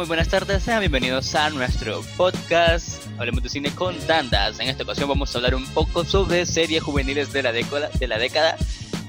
muy 0.00 0.06
buenas 0.06 0.28
tardes, 0.28 0.62
sean 0.62 0.80
bienvenidos 0.80 1.34
a 1.34 1.50
nuestro 1.50 2.00
podcast 2.16 3.04
Hablemos 3.18 3.42
de 3.42 3.50
cine 3.50 3.70
con 3.74 3.94
tandas. 4.06 4.58
En 4.58 4.70
esta 4.70 4.82
ocasión 4.82 5.10
vamos 5.10 5.34
a 5.34 5.38
hablar 5.38 5.54
un 5.54 5.66
poco 5.74 6.06
sobre 6.06 6.46
series 6.46 6.82
juveniles 6.82 7.34
de 7.34 7.42
la 7.42 7.52
década, 7.52 7.90
de 7.98 8.08
la 8.08 8.16
década 8.16 8.56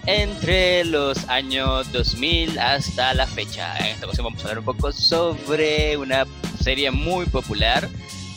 entre 0.06 0.84
los 0.84 1.30
años 1.30 1.90
2000 1.94 2.60
hasta 2.60 3.14
la 3.14 3.26
fecha. 3.26 3.74
En 3.78 3.86
esta 3.86 4.06
ocasión 4.06 4.26
vamos 4.26 4.42
a 4.42 4.50
hablar 4.50 4.60
un 4.60 4.66
poco 4.66 4.92
sobre 4.92 5.96
una 5.96 6.28
serie 6.62 6.92
muy 6.92 7.26
popular 7.26 7.88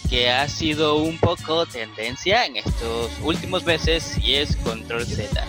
que 0.08 0.30
ha 0.30 0.48
sido 0.48 0.98
un 0.98 1.18
poco 1.18 1.66
tendencia 1.66 2.46
en 2.46 2.58
estos 2.58 3.10
últimos 3.24 3.64
meses 3.64 4.16
y 4.22 4.34
es 4.34 4.54
Control 4.58 5.04
Z. 5.04 5.44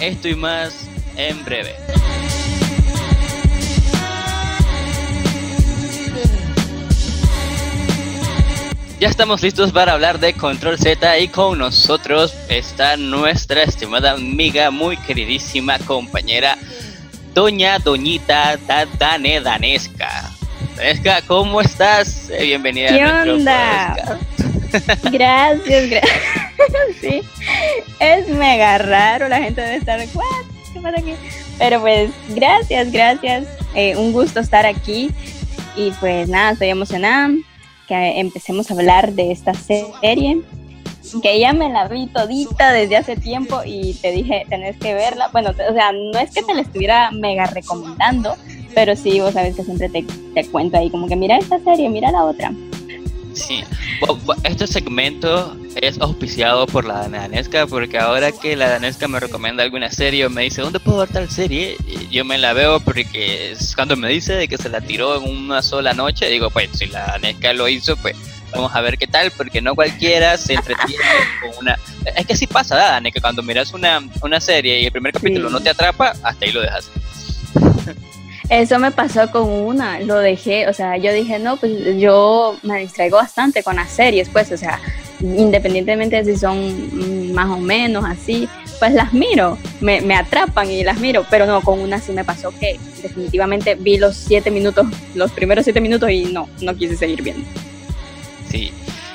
Esto 0.00 0.28
y 0.28 0.36
más 0.36 0.88
en 1.16 1.44
breve. 1.44 1.74
Ya 9.04 9.10
estamos 9.10 9.42
listos 9.42 9.70
para 9.70 9.92
hablar 9.92 10.18
de 10.18 10.32
Control 10.32 10.78
Z 10.78 11.18
y 11.18 11.28
con 11.28 11.58
nosotros 11.58 12.34
está 12.48 12.96
nuestra 12.96 13.62
estimada 13.62 14.12
amiga, 14.12 14.70
muy 14.70 14.96
queridísima 14.96 15.78
compañera, 15.80 16.56
Doña 17.34 17.78
Doñita 17.78 18.58
Dane 18.98 19.42
Danesca. 19.42 20.30
Danesca, 20.74 21.20
¿cómo 21.26 21.60
estás? 21.60 22.30
Eh, 22.30 22.44
bienvenida. 22.44 22.88
¿Qué 22.88 23.30
onda? 23.30 24.18
gracias, 25.12 25.90
gracias. 25.90 26.20
sí, 27.02 27.20
es 28.00 28.26
mega 28.28 28.78
raro, 28.78 29.28
la 29.28 29.36
gente 29.36 29.60
debe 29.60 29.76
estar, 29.76 30.00
¿What? 30.14 30.46
¿qué 30.72 30.80
pasa 30.80 30.98
aquí? 30.98 31.12
Pero 31.58 31.82
pues, 31.82 32.10
gracias, 32.30 32.90
gracias. 32.90 33.44
Eh, 33.74 33.96
un 33.96 34.14
gusto 34.14 34.40
estar 34.40 34.64
aquí 34.64 35.10
y 35.76 35.90
pues 36.00 36.26
nada, 36.30 36.52
estoy 36.52 36.70
emocionada 36.70 37.28
que 37.86 38.20
empecemos 38.20 38.70
a 38.70 38.74
hablar 38.74 39.12
de 39.12 39.32
esta 39.32 39.54
serie, 39.54 40.42
que 41.22 41.38
ya 41.38 41.52
me 41.52 41.68
la 41.68 41.86
vi 41.88 42.06
todita 42.06 42.72
desde 42.72 42.96
hace 42.96 43.16
tiempo 43.16 43.60
y 43.64 43.94
te 43.94 44.10
dije, 44.10 44.46
tenés 44.48 44.76
que 44.78 44.94
verla. 44.94 45.28
Bueno, 45.32 45.50
o 45.50 45.72
sea, 45.74 45.92
no 45.92 46.18
es 46.18 46.32
que 46.32 46.42
te 46.42 46.54
la 46.54 46.62
estuviera 46.62 47.10
mega 47.10 47.46
recomendando, 47.46 48.36
pero 48.74 48.96
sí, 48.96 49.20
vos 49.20 49.34
sabes 49.34 49.54
que 49.54 49.64
siempre 49.64 49.88
te, 49.88 50.02
te 50.34 50.46
cuento 50.46 50.78
ahí 50.78 50.90
como 50.90 51.06
que 51.06 51.16
mira 51.16 51.36
esta 51.36 51.58
serie, 51.60 51.88
mira 51.88 52.10
la 52.10 52.24
otra. 52.24 52.52
Sí, 53.34 53.64
este 54.44 54.66
segmento 54.66 55.56
es 55.74 56.00
auspiciado 56.00 56.66
por 56.66 56.84
la 56.84 57.08
danesca 57.08 57.66
porque 57.66 57.98
ahora 57.98 58.30
que 58.30 58.54
la 58.54 58.68
danesca 58.68 59.08
me 59.08 59.18
recomienda 59.18 59.64
alguna 59.64 59.90
serie 59.90 60.24
o 60.26 60.30
me 60.30 60.42
dice 60.42 60.62
dónde 60.62 60.78
puedo 60.78 60.98
ver 60.98 61.08
tal 61.08 61.28
serie, 61.28 61.76
yo 62.10 62.24
me 62.24 62.38
la 62.38 62.52
veo 62.52 62.78
porque 62.78 63.50
es 63.50 63.74
cuando 63.74 63.96
me 63.96 64.08
dice 64.08 64.34
de 64.34 64.46
que 64.46 64.56
se 64.56 64.68
la 64.68 64.80
tiró 64.80 65.16
en 65.16 65.28
una 65.28 65.62
sola 65.62 65.94
noche, 65.94 66.28
digo 66.28 66.48
pues 66.50 66.70
si 66.74 66.86
la 66.86 67.06
danesca 67.06 67.52
lo 67.52 67.68
hizo 67.68 67.96
pues 67.96 68.16
vamos 68.52 68.72
a 68.74 68.80
ver 68.80 68.96
qué 68.98 69.08
tal 69.08 69.32
porque 69.32 69.60
no 69.60 69.74
cualquiera 69.74 70.36
se 70.38 70.54
entretiene 70.54 71.02
con 71.40 71.58
una... 71.60 71.78
Es 72.16 72.26
que 72.26 72.34
así 72.34 72.46
pasa, 72.46 73.00
que 73.12 73.20
cuando 73.20 73.42
miras 73.42 73.72
una, 73.72 74.00
una 74.22 74.40
serie 74.40 74.80
y 74.80 74.86
el 74.86 74.92
primer 74.92 75.12
capítulo 75.12 75.50
no 75.50 75.60
te 75.60 75.70
atrapa, 75.70 76.14
hasta 76.22 76.44
ahí 76.44 76.52
lo 76.52 76.60
dejas. 76.60 76.90
Eso 78.50 78.78
me 78.78 78.90
pasó 78.90 79.30
con 79.30 79.48
una, 79.48 80.00
lo 80.00 80.18
dejé, 80.18 80.68
o 80.68 80.72
sea, 80.74 80.98
yo 80.98 81.12
dije, 81.12 81.38
no, 81.38 81.56
pues 81.56 81.96
yo 81.98 82.56
me 82.62 82.80
distraigo 82.80 83.16
bastante 83.16 83.62
con 83.62 83.76
las 83.76 83.90
series, 83.90 84.28
pues, 84.28 84.52
o 84.52 84.58
sea, 84.58 84.80
independientemente 85.20 86.22
de 86.22 86.34
si 86.34 86.38
son 86.38 87.32
más 87.32 87.48
o 87.48 87.58
menos 87.58 88.04
así, 88.04 88.46
pues 88.78 88.92
las 88.92 89.14
miro, 89.14 89.56
me, 89.80 90.02
me 90.02 90.14
atrapan 90.14 90.70
y 90.70 90.84
las 90.84 91.00
miro, 91.00 91.24
pero 91.30 91.46
no, 91.46 91.62
con 91.62 91.80
una 91.80 92.00
sí 92.00 92.12
me 92.12 92.22
pasó 92.22 92.52
que 92.58 92.78
definitivamente 93.02 93.76
vi 93.76 93.96
los 93.96 94.14
siete 94.14 94.50
minutos, 94.50 94.86
los 95.14 95.32
primeros 95.32 95.64
siete 95.64 95.80
minutos 95.80 96.10
y 96.10 96.24
no, 96.26 96.48
no 96.60 96.76
quise 96.76 96.96
seguir 96.96 97.22
viendo. 97.22 97.46
Sí, 98.50 98.72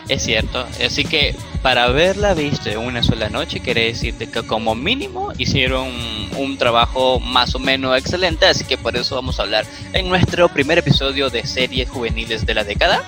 es 0.09 0.23
cierto, 0.23 0.67
así 0.85 1.05
que 1.05 1.35
para 1.61 1.85
haberla 1.85 2.33
visto 2.33 2.69
en 2.69 2.79
una 2.79 3.03
sola 3.03 3.29
noche, 3.29 3.59
quiere 3.59 3.85
decirte 3.85 4.29
que 4.29 4.43
como 4.43 4.75
mínimo 4.75 5.31
hicieron 5.37 5.87
un 6.35 6.57
trabajo 6.57 7.19
más 7.19 7.53
o 7.55 7.59
menos 7.59 7.97
excelente, 7.97 8.45
así 8.45 8.65
que 8.65 8.77
por 8.77 8.97
eso 8.97 9.15
vamos 9.15 9.39
a 9.39 9.43
hablar 9.43 9.65
en 9.93 10.09
nuestro 10.09 10.49
primer 10.49 10.79
episodio 10.79 11.29
de 11.29 11.45
series 11.45 11.89
juveniles 11.89 12.45
de 12.45 12.53
la 12.53 12.63
década. 12.63 13.03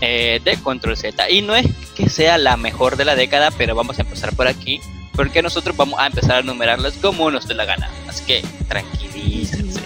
Eh, 0.00 0.40
de 0.44 0.56
Control 0.58 0.96
Z. 0.96 1.28
Y 1.28 1.42
no 1.42 1.56
es 1.56 1.66
que 1.96 2.08
sea 2.08 2.38
la 2.38 2.56
mejor 2.56 2.96
de 2.96 3.04
la 3.04 3.16
década, 3.16 3.50
pero 3.50 3.74
vamos 3.74 3.98
a 3.98 4.02
empezar 4.02 4.32
por 4.32 4.46
aquí, 4.46 4.80
porque 5.12 5.42
nosotros 5.42 5.76
vamos 5.76 5.98
a 5.98 6.06
empezar 6.06 6.36
a 6.36 6.42
numerarlas 6.42 6.94
como 6.98 7.32
nos 7.32 7.48
dé 7.48 7.54
la 7.54 7.64
gana. 7.64 7.90
Así 8.06 8.24
que 8.24 8.44
tranquilícense. 8.68 9.80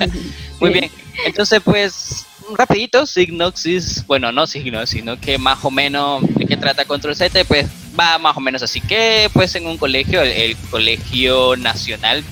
Muy 0.60 0.70
bien, 0.70 0.90
entonces 1.24 1.60
pues 1.64 2.26
rapidito, 2.56 3.06
Signoxis, 3.06 4.06
bueno, 4.06 4.32
no 4.32 4.46
Signos, 4.46 4.90
sino 4.90 5.18
que 5.20 5.38
más 5.38 5.64
o 5.64 5.70
menos 5.70 6.22
de 6.34 6.46
qué 6.46 6.56
trata 6.56 6.84
Control 6.84 7.14
Z, 7.14 7.44
pues 7.44 7.66
va 7.98 8.18
más 8.18 8.36
o 8.36 8.40
menos 8.40 8.62
así 8.62 8.80
que 8.80 9.30
pues 9.32 9.54
en 9.54 9.66
un 9.66 9.78
colegio, 9.78 10.22
el, 10.22 10.56
colegio 10.70 11.56
nacional, 11.56 12.24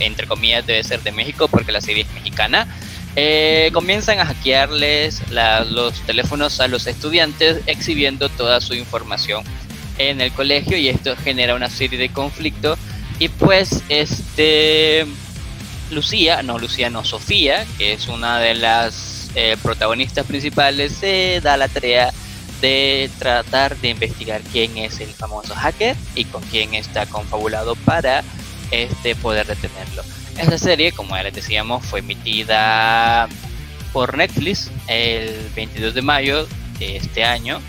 entre 0.00 0.26
comillas, 0.26 0.66
debe 0.66 0.84
ser 0.84 1.02
de 1.02 1.12
México 1.12 1.48
porque 1.48 1.72
la 1.72 1.80
serie 1.80 2.04
es 2.04 2.12
mexicana, 2.14 2.66
eh, 3.16 3.70
comienzan 3.72 4.20
a 4.20 4.26
hackearles 4.26 5.22
los 5.70 6.00
teléfonos 6.02 6.60
a 6.60 6.68
los 6.68 6.86
estudiantes 6.86 7.60
exhibiendo 7.66 8.28
toda 8.28 8.60
su 8.60 8.74
información 8.74 9.42
en 9.98 10.20
el 10.20 10.32
colegio 10.32 10.76
y 10.76 10.88
esto 10.88 11.16
genera 11.16 11.54
una 11.54 11.68
serie 11.68 11.98
de 11.98 12.10
conflictos 12.10 12.78
y 13.18 13.28
pues 13.28 13.82
este 13.88 15.06
Lucía, 15.90 16.42
no 16.42 16.58
Lucía, 16.58 16.90
no 16.90 17.04
Sofía, 17.04 17.66
que 17.78 17.94
es 17.94 18.08
una 18.08 18.38
de 18.38 18.54
las 18.54 19.17
eh, 19.34 19.56
protagonistas 19.62 20.26
principales 20.26 20.92
se 20.92 21.40
da 21.42 21.56
la 21.56 21.68
tarea 21.68 22.12
de 22.60 23.10
tratar 23.18 23.76
de 23.76 23.90
investigar 23.90 24.42
quién 24.52 24.76
es 24.78 25.00
el 25.00 25.10
famoso 25.10 25.54
hacker 25.54 25.96
y 26.14 26.24
con 26.24 26.42
quién 26.44 26.74
está 26.74 27.06
confabulado 27.06 27.76
para 27.76 28.24
este 28.70 29.14
poder 29.14 29.46
detenerlo. 29.46 30.02
Esta 30.36 30.58
serie, 30.58 30.92
como 30.92 31.16
ya 31.16 31.22
les 31.24 31.34
decíamos, 31.34 31.84
fue 31.84 32.00
emitida 32.00 33.28
por 33.92 34.16
Netflix 34.16 34.70
el 34.86 35.50
22 35.54 35.94
de 35.94 36.02
mayo 36.02 36.46
de 36.78 36.96
este 36.96 37.24
año 37.24 37.60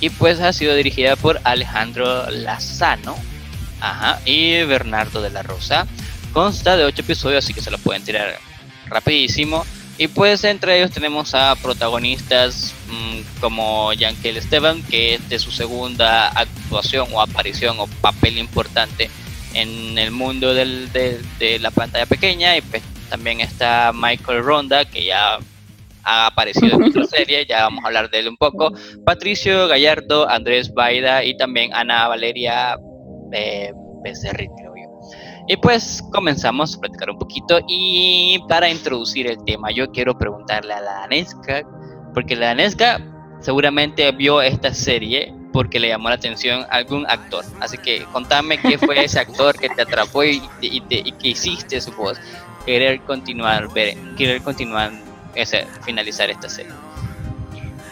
y 0.00 0.10
pues 0.10 0.40
ha 0.40 0.52
sido 0.52 0.74
dirigida 0.74 1.16
por 1.16 1.40
Alejandro 1.44 2.30
Lazano 2.30 3.16
y 4.24 4.62
Bernardo 4.64 5.22
de 5.22 5.30
la 5.30 5.42
Rosa. 5.42 5.86
Consta 6.32 6.76
de 6.76 6.84
8 6.84 7.02
episodios, 7.02 7.44
así 7.44 7.54
que 7.54 7.60
se 7.60 7.70
lo 7.70 7.78
pueden 7.78 8.02
tirar 8.02 8.38
rapidísimo. 8.86 9.64
Y 9.96 10.08
pues 10.08 10.42
entre 10.42 10.78
ellos 10.78 10.90
tenemos 10.90 11.34
a 11.34 11.54
protagonistas 11.54 12.74
mm, 12.88 13.40
como 13.40 13.92
Yankel 13.92 14.36
Esteban, 14.36 14.82
que 14.82 15.14
es 15.14 15.28
de 15.28 15.38
su 15.38 15.52
segunda 15.52 16.28
actuación 16.28 17.08
o 17.12 17.20
aparición 17.20 17.78
o 17.78 17.86
papel 18.00 18.38
importante 18.38 19.08
en 19.54 19.96
el 19.96 20.10
mundo 20.10 20.52
del, 20.52 20.90
de, 20.92 21.58
la 21.60 21.70
pantalla 21.70 22.06
pequeña. 22.06 22.56
Y 22.56 22.62
pues 22.62 22.82
también 23.08 23.40
está 23.40 23.92
Michael 23.94 24.42
Ronda, 24.42 24.84
que 24.84 25.04
ya 25.04 25.38
ha 26.02 26.26
aparecido 26.26 26.76
en 26.76 26.82
otra 26.82 27.04
serie, 27.10 27.46
ya 27.46 27.62
vamos 27.62 27.84
a 27.84 27.86
hablar 27.86 28.10
de 28.10 28.18
él 28.18 28.28
un 28.28 28.36
poco. 28.36 28.72
Patricio 29.06 29.68
Gallardo, 29.68 30.28
Andrés 30.28 30.74
Baida 30.74 31.22
y 31.22 31.36
también 31.36 31.72
Ana 31.72 32.08
Valeria 32.08 32.76
eh, 33.32 33.72
Becerril, 34.02 34.50
y 35.46 35.56
pues 35.56 36.02
comenzamos 36.10 36.76
a 36.76 36.80
platicar 36.80 37.10
un 37.10 37.18
poquito 37.18 37.60
y 37.68 38.42
para 38.48 38.70
introducir 38.70 39.26
el 39.26 39.42
tema 39.44 39.70
yo 39.70 39.90
quiero 39.90 40.16
preguntarle 40.16 40.72
a 40.72 40.80
la 40.80 40.92
Danesca, 41.00 41.62
porque 42.14 42.34
la 42.34 42.46
Danesca 42.46 43.00
seguramente 43.40 44.10
vio 44.12 44.40
esta 44.40 44.72
serie 44.72 45.34
porque 45.52 45.78
le 45.78 45.88
llamó 45.88 46.08
la 46.08 46.16
atención 46.16 46.66
algún 46.70 47.06
actor. 47.08 47.44
Así 47.60 47.78
que 47.78 48.04
contame 48.12 48.58
qué 48.58 48.76
fue 48.76 49.04
ese 49.04 49.20
actor 49.20 49.56
que 49.56 49.68
te 49.68 49.82
atrapó 49.82 50.24
y, 50.24 50.42
y, 50.60 50.80
que 50.80 51.28
hiciste 51.28 51.80
su 51.80 51.92
querer 52.66 53.00
continuar, 53.02 53.72
ver, 53.72 53.96
querer 54.16 54.42
continuar, 54.42 54.90
ese, 55.34 55.66
finalizar 55.84 56.30
esta 56.30 56.48
serie. 56.48 56.72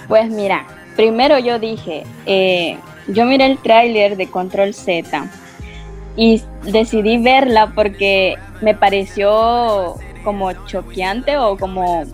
Pues 0.08 0.28
mira, 0.28 0.66
primero 0.96 1.38
yo 1.38 1.58
dije, 1.58 2.05
eh, 2.26 2.78
yo 3.06 3.26
miré 3.26 3.46
el 3.46 3.58
tráiler 3.58 4.16
de 4.16 4.28
Control 4.28 4.75
Z 4.75 5.31
y 6.17 6.43
decidí 6.62 7.19
verla 7.19 7.73
porque 7.75 8.35
me 8.61 8.75
pareció 8.75 9.97
como 10.25 10.53
choqueante 10.67 11.37
o 11.37 11.56
como 11.56 12.05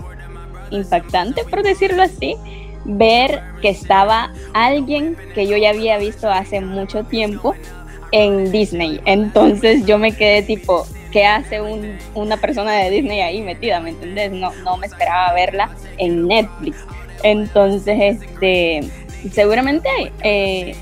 impactante, 0.70 1.44
por 1.44 1.62
decirlo 1.62 2.02
así, 2.02 2.36
ver 2.84 3.42
que 3.60 3.68
estaba 3.68 4.32
alguien 4.54 5.16
que 5.34 5.46
yo 5.46 5.56
ya 5.56 5.70
había 5.70 5.98
visto 5.98 6.30
hace 6.30 6.60
mucho 6.60 7.04
tiempo 7.04 7.54
en 8.12 8.50
Disney. 8.50 9.00
Entonces 9.04 9.84
yo 9.86 9.98
me 9.98 10.12
quedé 10.12 10.42
tipo, 10.42 10.86
¿qué 11.12 11.26
hace 11.26 11.60
una 12.14 12.36
persona 12.36 12.72
de 12.72 12.90
Disney 12.90 13.20
ahí 13.20 13.42
metida? 13.42 13.80
¿Me 13.80 13.90
entendés? 13.90 14.32
No, 14.32 14.52
no 14.64 14.76
me 14.76 14.86
esperaba 14.86 15.32
verla 15.34 15.70
en 15.98 16.26
Netflix. 16.26 16.78
Entonces, 17.22 18.20
este, 18.22 18.80
seguramente 19.32 19.88
eh, 20.22 20.76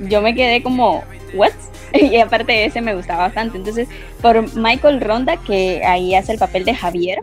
yo 0.00 0.22
me 0.22 0.34
quedé 0.34 0.62
como, 0.62 1.02
¿what? 1.34 1.52
y 2.00 2.16
aparte 2.16 2.52
de 2.52 2.64
ese 2.66 2.80
me 2.80 2.94
gustaba 2.94 3.24
bastante. 3.24 3.56
Entonces, 3.56 3.88
por 4.20 4.54
Michael 4.56 5.00
Ronda, 5.00 5.36
que 5.36 5.82
ahí 5.84 6.14
hace 6.14 6.32
el 6.32 6.38
papel 6.38 6.64
de 6.64 6.74
Javier, 6.74 7.18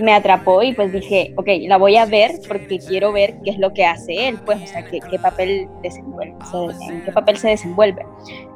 me 0.00 0.12
atrapó 0.12 0.62
y 0.62 0.72
pues 0.74 0.92
dije, 0.92 1.32
ok, 1.36 1.46
la 1.68 1.76
voy 1.76 1.96
a 1.96 2.06
ver 2.06 2.32
porque 2.48 2.78
quiero 2.80 3.12
ver 3.12 3.36
qué 3.44 3.50
es 3.50 3.58
lo 3.58 3.72
que 3.72 3.84
hace 3.84 4.28
él, 4.28 4.38
pues, 4.44 4.60
o 4.62 4.66
sea, 4.66 4.84
qué, 4.84 4.98
qué 5.08 5.18
papel 5.18 5.68
desenvuelve, 5.82 6.34
en 6.88 7.04
qué 7.04 7.12
papel 7.12 7.36
se 7.36 7.48
desenvuelve. 7.48 8.04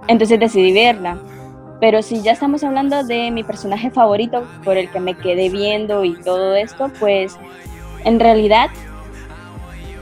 Entonces 0.08 0.40
decidí 0.40 0.72
verla. 0.72 1.18
Pero 1.80 2.00
si 2.00 2.22
ya 2.22 2.32
estamos 2.32 2.62
hablando 2.62 3.02
de 3.02 3.30
mi 3.32 3.42
personaje 3.42 3.90
favorito 3.90 4.46
por 4.64 4.76
el 4.76 4.88
que 4.90 5.00
me 5.00 5.14
quedé 5.14 5.48
viendo 5.48 6.04
y 6.04 6.14
todo 6.14 6.54
esto, 6.54 6.90
pues 7.00 7.36
en 8.04 8.20
realidad 8.20 8.70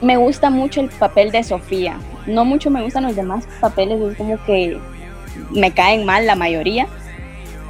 me 0.02 0.16
gusta 0.18 0.50
mucho 0.50 0.80
el 0.80 0.90
papel 0.90 1.30
de 1.30 1.42
Sofía. 1.42 1.98
No 2.26 2.44
mucho 2.44 2.70
me 2.70 2.82
gustan 2.82 3.04
los 3.04 3.16
demás 3.16 3.46
papeles, 3.60 4.00
es 4.00 4.16
como 4.16 4.42
que 4.44 4.78
me 5.50 5.72
caen 5.72 6.04
mal 6.04 6.26
la 6.26 6.36
mayoría. 6.36 6.86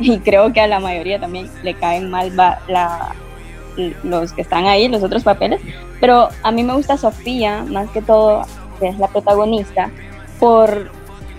Y 0.03 0.19
creo 0.21 0.51
que 0.51 0.63
a 0.63 0.67
la 0.67 0.81
mayoría 0.81 1.21
también 1.21 1.51
le 1.63 1.75
caen 1.75 2.11
mal 2.11 2.33
los 4.03 4.33
que 4.33 4.41
están 4.41 4.65
ahí, 4.65 4.89
los 4.89 5.03
otros 5.03 5.23
papeles. 5.23 5.61
Pero 6.01 6.31
a 6.43 6.51
mí 6.51 6.63
me 6.63 6.73
gusta 6.73 6.97
Sofía, 6.97 7.67
más 7.69 7.91
que 7.91 8.01
todo, 8.01 8.47
que 8.79 8.89
es 8.89 8.99
la 8.99 9.09
protagonista, 9.09 9.91
por, 10.39 10.91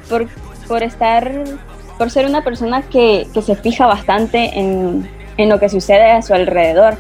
por, 0.08 0.28
por 0.68 0.84
estar 0.84 1.32
por 2.02 2.10
ser 2.10 2.26
una 2.26 2.44
persona 2.44 2.82
que, 2.82 3.28
que 3.32 3.44
se 3.44 3.56
fija 3.56 3.86
bastante 3.86 4.60
en, 4.60 5.08
en, 5.38 5.50
lo 5.50 5.60
que 5.60 5.70
sucede 5.70 6.10
a 6.10 6.24
su 6.24 6.34
alrededor, 6.34 6.98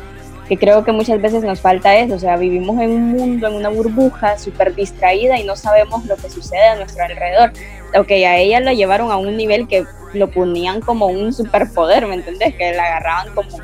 que 0.47 0.57
creo 0.57 0.83
que 0.83 0.91
muchas 0.91 1.19
veces 1.19 1.43
nos 1.43 1.59
falta 1.59 1.95
eso, 1.95 2.13
o 2.13 2.19
sea, 2.19 2.37
vivimos 2.37 2.79
en 2.79 2.91
un 2.91 3.09
mundo, 3.09 3.47
en 3.47 3.55
una 3.55 3.69
burbuja 3.69 4.37
súper 4.37 4.75
distraída 4.75 5.39
y 5.39 5.43
no 5.43 5.55
sabemos 5.55 6.05
lo 6.05 6.17
que 6.17 6.29
sucede 6.29 6.67
a 6.67 6.75
nuestro 6.75 7.03
alrededor. 7.03 7.51
Ok, 7.97 8.11
a 8.11 8.37
ella 8.37 8.59
la 8.59 8.73
llevaron 8.73 9.11
a 9.11 9.17
un 9.17 9.35
nivel 9.35 9.67
que 9.67 9.85
lo 10.13 10.29
ponían 10.29 10.81
como 10.81 11.07
un 11.07 11.33
superpoder, 11.33 12.07
¿me 12.07 12.15
entendés? 12.15 12.55
Que 12.55 12.73
la 12.73 12.83
agarraban 12.85 13.33
como 13.33 13.57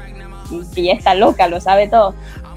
fiesta 0.73 1.13
loca, 1.13 1.47
lo 1.47 1.59
sabe 1.61 1.87
todo. 1.87 2.13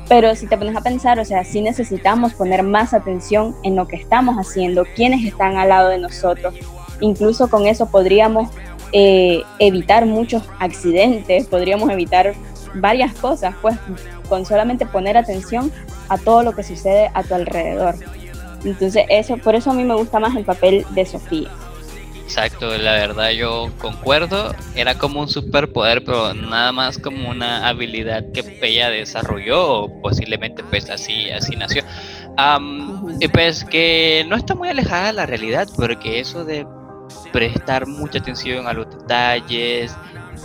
Pero 0.08 0.34
si 0.34 0.48
te 0.48 0.58
pones 0.58 0.76
a 0.76 0.80
pensar, 0.80 1.20
o 1.20 1.24
sea, 1.24 1.44
sí 1.44 1.60
necesitamos 1.60 2.34
poner 2.34 2.64
más 2.64 2.94
atención 2.94 3.54
en 3.62 3.76
lo 3.76 3.86
que 3.86 3.96
estamos 3.96 4.36
haciendo, 4.36 4.84
quiénes 4.96 5.24
están 5.24 5.56
al 5.56 5.68
lado 5.68 5.88
de 5.88 5.98
nosotros. 5.98 6.54
Incluso 7.00 7.48
con 7.48 7.66
eso 7.66 7.86
podríamos 7.86 8.50
eh, 8.92 9.42
evitar 9.60 10.06
muchos 10.06 10.42
accidentes, 10.58 11.46
podríamos 11.46 11.90
evitar 11.90 12.34
varias 12.74 13.14
cosas, 13.14 13.54
pues 13.62 13.76
con 14.28 14.44
solamente 14.44 14.84
poner 14.86 15.16
atención 15.16 15.70
a 16.08 16.18
todo 16.18 16.42
lo 16.42 16.52
que 16.52 16.64
sucede 16.64 17.10
a 17.14 17.22
tu 17.22 17.34
alrededor. 17.34 17.94
Entonces, 18.64 19.04
eso, 19.08 19.36
por 19.38 19.54
eso 19.54 19.70
a 19.70 19.74
mí 19.74 19.84
me 19.84 19.94
gusta 19.94 20.18
más 20.20 20.36
el 20.36 20.44
papel 20.44 20.84
de 20.90 21.06
Sofía. 21.06 21.50
Exacto, 22.30 22.78
la 22.78 22.92
verdad 22.92 23.30
yo 23.30 23.72
concuerdo, 23.78 24.54
era 24.76 24.96
como 24.96 25.20
un 25.20 25.28
superpoder, 25.28 26.04
pero 26.04 26.32
nada 26.32 26.70
más 26.70 26.96
como 26.96 27.28
una 27.28 27.66
habilidad 27.66 28.24
que 28.32 28.44
ella 28.62 28.88
desarrolló, 28.88 29.68
o 29.68 30.00
posiblemente 30.00 30.62
pues 30.62 30.88
así, 30.90 31.28
así 31.30 31.56
nació. 31.56 31.82
y 33.18 33.26
pues 33.26 33.64
que 33.64 34.24
no 34.28 34.36
está 34.36 34.54
muy 34.54 34.68
alejada 34.68 35.08
de 35.08 35.12
la 35.14 35.26
realidad, 35.26 35.66
porque 35.76 36.20
eso 36.20 36.44
de 36.44 36.64
prestar 37.32 37.88
mucha 37.88 38.20
atención 38.20 38.68
a 38.68 38.74
los 38.74 38.88
detalles, 38.88 39.96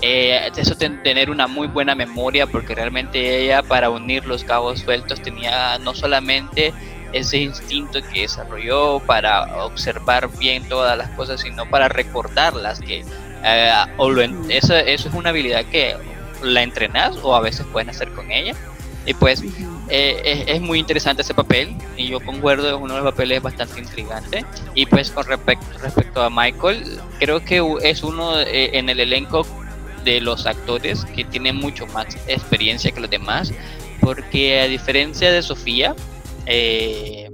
eh, 0.02 0.50
eso 0.58 0.76
tener 0.76 1.30
una 1.30 1.46
muy 1.46 1.68
buena 1.68 1.94
memoria, 1.94 2.48
porque 2.48 2.74
realmente 2.74 3.44
ella 3.44 3.62
para 3.62 3.92
unir 3.92 4.26
los 4.26 4.44
cabos 4.44 4.80
sueltos 4.80 5.22
tenía 5.22 5.78
no 5.78 5.94
solamente 5.94 6.74
ese 7.14 7.38
instinto 7.38 8.00
que 8.12 8.22
desarrolló 8.22 9.00
para 9.00 9.66
observar 9.66 10.30
bien 10.38 10.68
todas 10.68 10.98
las 10.98 11.10
cosas, 11.12 11.42
sino 11.42 11.70
para 11.70 11.88
recordarlas, 11.88 12.80
que 12.80 13.06
eh, 13.44 13.72
eso, 14.50 14.76
eso 14.76 15.10
es 15.10 15.14
una 15.14 15.30
habilidad 15.30 15.66
que 15.66 15.96
la 16.42 16.64
entrenas 16.64 17.16
o 17.24 17.36
a 17.36 17.42
veces 17.42 17.66
pueden 17.72 17.90
hacer 17.90 18.10
con 18.10 18.32
ella. 18.32 18.54
Y 19.06 19.14
pues 19.14 19.44
eh, 19.88 20.46
es, 20.48 20.62
muy 20.62 20.80
interesante 20.80 21.22
ese 21.22 21.36
papel 21.36 21.76
y 21.96 22.08
yo 22.08 22.20
concuerdo, 22.20 22.68
es 22.70 22.82
uno 22.82 22.96
de 22.96 23.02
los 23.02 23.12
papeles 23.12 23.42
bastante 23.42 23.80
intrigante. 23.80 24.46
Y 24.74 24.86
pues 24.88 25.12
con 25.12 25.26
respecto, 25.26 25.66
respecto 25.80 26.24
a 26.24 26.30
Michael, 26.30 27.00
creo 27.20 27.44
que 27.44 27.64
es 27.84 28.04
uno 28.04 28.40
eh, 28.40 28.72
en 28.74 28.90
el 28.90 29.00
elenco 29.00 29.46
de 30.04 30.22
los 30.22 30.46
actores 30.46 31.06
que 31.06 31.24
tiene 31.24 31.54
mucho 31.54 31.86
más 31.88 32.16
experiencia 32.28 32.92
que 32.92 33.00
los 33.00 33.10
demás, 33.10 33.52
porque 34.02 34.60
a 34.62 34.68
diferencia 34.68 35.32
de 35.32 35.42
Sofía, 35.42 35.96
eh, 36.46 37.30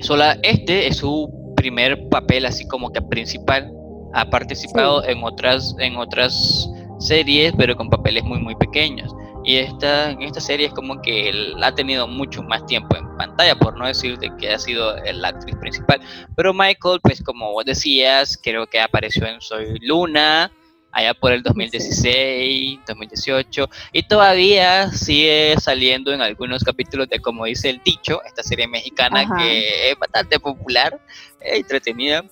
sola 0.00 0.38
este 0.42 0.88
es 0.88 0.98
su 0.98 1.30
primer 1.56 2.08
papel 2.08 2.46
así 2.46 2.66
como 2.68 2.92
que 2.92 3.00
principal. 3.02 3.70
Ha 4.14 4.28
participado 4.28 5.04
en 5.04 5.22
otras 5.24 5.74
en 5.78 5.96
otras 5.96 6.68
series, 6.98 7.52
pero 7.56 7.76
con 7.76 7.88
papeles 7.88 8.24
muy 8.24 8.40
muy 8.40 8.54
pequeños. 8.56 9.12
Y 9.44 9.56
esta, 9.56 10.10
en 10.10 10.22
esta 10.22 10.40
serie 10.40 10.66
es 10.66 10.72
como 10.72 11.00
que 11.02 11.28
él 11.28 11.56
ha 11.62 11.74
tenido 11.74 12.06
mucho 12.06 12.42
más 12.44 12.64
tiempo 12.66 12.96
en 12.96 13.16
pantalla, 13.16 13.56
por 13.56 13.76
no 13.76 13.86
decir 13.86 14.16
de 14.18 14.30
que 14.36 14.50
ha 14.50 14.58
sido 14.58 14.94
la 15.12 15.28
actriz 15.28 15.56
principal. 15.56 16.00
Pero 16.36 16.54
Michael, 16.54 17.00
pues 17.02 17.22
como 17.22 17.50
vos 17.50 17.64
decías, 17.64 18.38
creo 18.40 18.66
que 18.66 18.80
apareció 18.80 19.26
en 19.26 19.40
Soy 19.40 19.78
Luna, 19.80 20.52
allá 20.92 21.14
por 21.14 21.32
el 21.32 21.42
2016, 21.42 22.80
2018, 22.86 23.68
y 23.92 24.02
todavía 24.04 24.92
sigue 24.92 25.56
saliendo 25.60 26.12
en 26.12 26.20
algunos 26.20 26.62
capítulos 26.62 27.08
de 27.08 27.18
Como 27.18 27.46
dice 27.46 27.70
el 27.70 27.80
dicho, 27.82 28.22
esta 28.24 28.42
serie 28.42 28.68
mexicana 28.68 29.26
que 29.36 29.90
es 29.90 29.98
bastante 29.98 30.38
popular, 30.38 31.00
e 31.40 31.56
entretenida. 31.56 32.24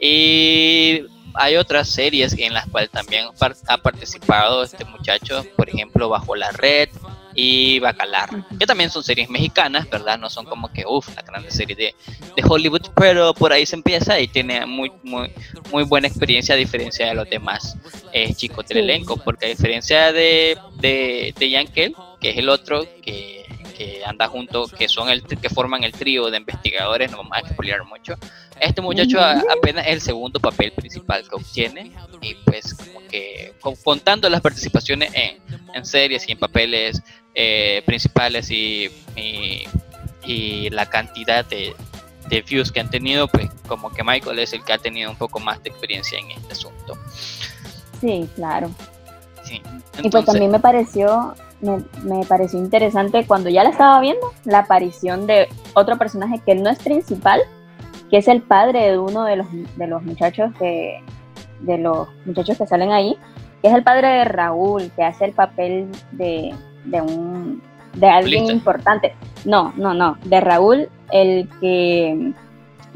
Y 0.00 1.04
hay 1.34 1.56
otras 1.56 1.88
series 1.88 2.36
en 2.36 2.52
las 2.52 2.66
cuales 2.68 2.90
también 2.90 3.26
ha 3.68 3.78
participado 3.78 4.62
este 4.62 4.84
muchacho, 4.84 5.44
por 5.56 5.68
ejemplo, 5.68 6.08
Bajo 6.08 6.34
la 6.34 6.50
Red 6.50 6.88
y 7.44 7.80
Bacalar, 7.80 8.28
que 8.56 8.66
también 8.66 8.88
son 8.88 9.02
series 9.02 9.28
mexicanas, 9.28 9.90
¿verdad? 9.90 10.16
No 10.16 10.30
son 10.30 10.46
como 10.46 10.72
que, 10.72 10.84
uff, 10.86 11.08
la 11.16 11.22
grande 11.22 11.50
serie 11.50 11.74
de, 11.74 11.92
de, 12.36 12.42
Hollywood, 12.48 12.82
pero 12.94 13.34
por 13.34 13.52
ahí 13.52 13.66
se 13.66 13.74
empieza 13.74 14.20
y 14.20 14.28
tiene 14.28 14.64
muy, 14.64 14.92
muy, 15.02 15.32
muy 15.72 15.82
buena 15.82 16.06
experiencia 16.06 16.54
a 16.54 16.58
diferencia 16.58 17.08
de 17.08 17.14
los 17.16 17.28
demás 17.28 17.76
eh, 18.12 18.32
chicos 18.32 18.68
del 18.68 18.78
elenco, 18.78 19.16
porque 19.16 19.46
a 19.46 19.48
diferencia 19.48 20.12
de, 20.12 20.56
de, 20.76 21.34
de 21.36 21.50
Yankel, 21.50 21.96
que 22.20 22.30
es 22.30 22.36
el 22.36 22.48
otro 22.48 22.86
que 23.02 23.44
que 23.82 24.02
anda 24.04 24.28
junto, 24.28 24.66
que 24.66 24.88
son 24.88 25.08
el 25.08 25.22
que 25.22 25.48
forman 25.48 25.82
el 25.84 25.92
trío 25.92 26.30
de 26.30 26.36
investigadores, 26.38 27.10
no 27.10 27.18
vamos 27.18 27.32
a 27.36 27.40
expoliar 27.40 27.84
mucho. 27.84 28.14
Este 28.60 28.80
muchacho 28.80 29.18
apenas 29.20 29.86
es 29.86 29.94
el 29.94 30.00
segundo 30.00 30.38
papel 30.38 30.72
principal 30.72 31.22
que 31.28 31.34
obtiene 31.34 31.92
y 32.20 32.34
pues 32.44 32.74
como 32.74 33.00
que 33.08 33.54
contando 33.82 34.28
las 34.28 34.40
participaciones 34.40 35.12
en, 35.14 35.42
en 35.74 35.84
series 35.84 36.28
y 36.28 36.32
en 36.32 36.38
papeles 36.38 37.02
eh, 37.34 37.82
principales 37.86 38.50
y, 38.50 38.90
y, 40.24 40.70
la 40.70 40.86
cantidad 40.86 41.44
de, 41.44 41.74
de 42.28 42.42
views 42.42 42.70
que 42.70 42.80
han 42.80 42.90
tenido, 42.90 43.26
pues 43.28 43.48
como 43.66 43.90
que 43.90 44.04
Michael 44.04 44.38
es 44.38 44.52
el 44.52 44.64
que 44.64 44.72
ha 44.72 44.78
tenido 44.78 45.10
un 45.10 45.16
poco 45.16 45.40
más 45.40 45.62
de 45.62 45.70
experiencia 45.70 46.18
en 46.18 46.30
este 46.30 46.52
asunto. 46.52 46.96
Sí, 48.00 48.28
claro. 48.36 48.70
Sí. 49.44 49.60
y 50.00 50.08
pues 50.08 50.24
también 50.24 50.52
me 50.52 50.60
pareció 50.60 51.34
me, 51.62 52.24
pareció 52.28 52.58
interesante 52.58 53.24
cuando 53.26 53.48
ya 53.48 53.62
la 53.62 53.70
estaba 53.70 54.00
viendo, 54.00 54.32
la 54.44 54.60
aparición 54.60 55.26
de 55.26 55.48
otro 55.74 55.96
personaje 55.96 56.40
que 56.44 56.54
no 56.54 56.68
es 56.68 56.78
principal, 56.78 57.40
que 58.10 58.18
es 58.18 58.28
el 58.28 58.42
padre 58.42 58.90
de 58.90 58.98
uno 58.98 59.24
de 59.24 59.36
los, 59.36 59.46
de 59.76 59.86
los 59.86 60.02
muchachos 60.02 60.52
que, 60.58 61.02
de 61.60 61.78
los 61.78 62.08
muchachos 62.26 62.58
que 62.58 62.66
salen 62.66 62.92
ahí, 62.92 63.16
que 63.62 63.68
es 63.68 63.74
el 63.74 63.84
padre 63.84 64.08
de 64.08 64.24
Raúl, 64.24 64.90
que 64.96 65.04
hace 65.04 65.24
el 65.24 65.32
papel 65.32 65.88
de, 66.10 66.54
de 66.84 67.00
un 67.00 67.62
de 67.94 68.08
alguien 68.08 68.46
importante. 68.46 69.14
No, 69.44 69.72
no, 69.76 69.94
no, 69.94 70.18
de 70.24 70.40
Raúl, 70.40 70.88
el 71.10 71.48
que 71.60 72.32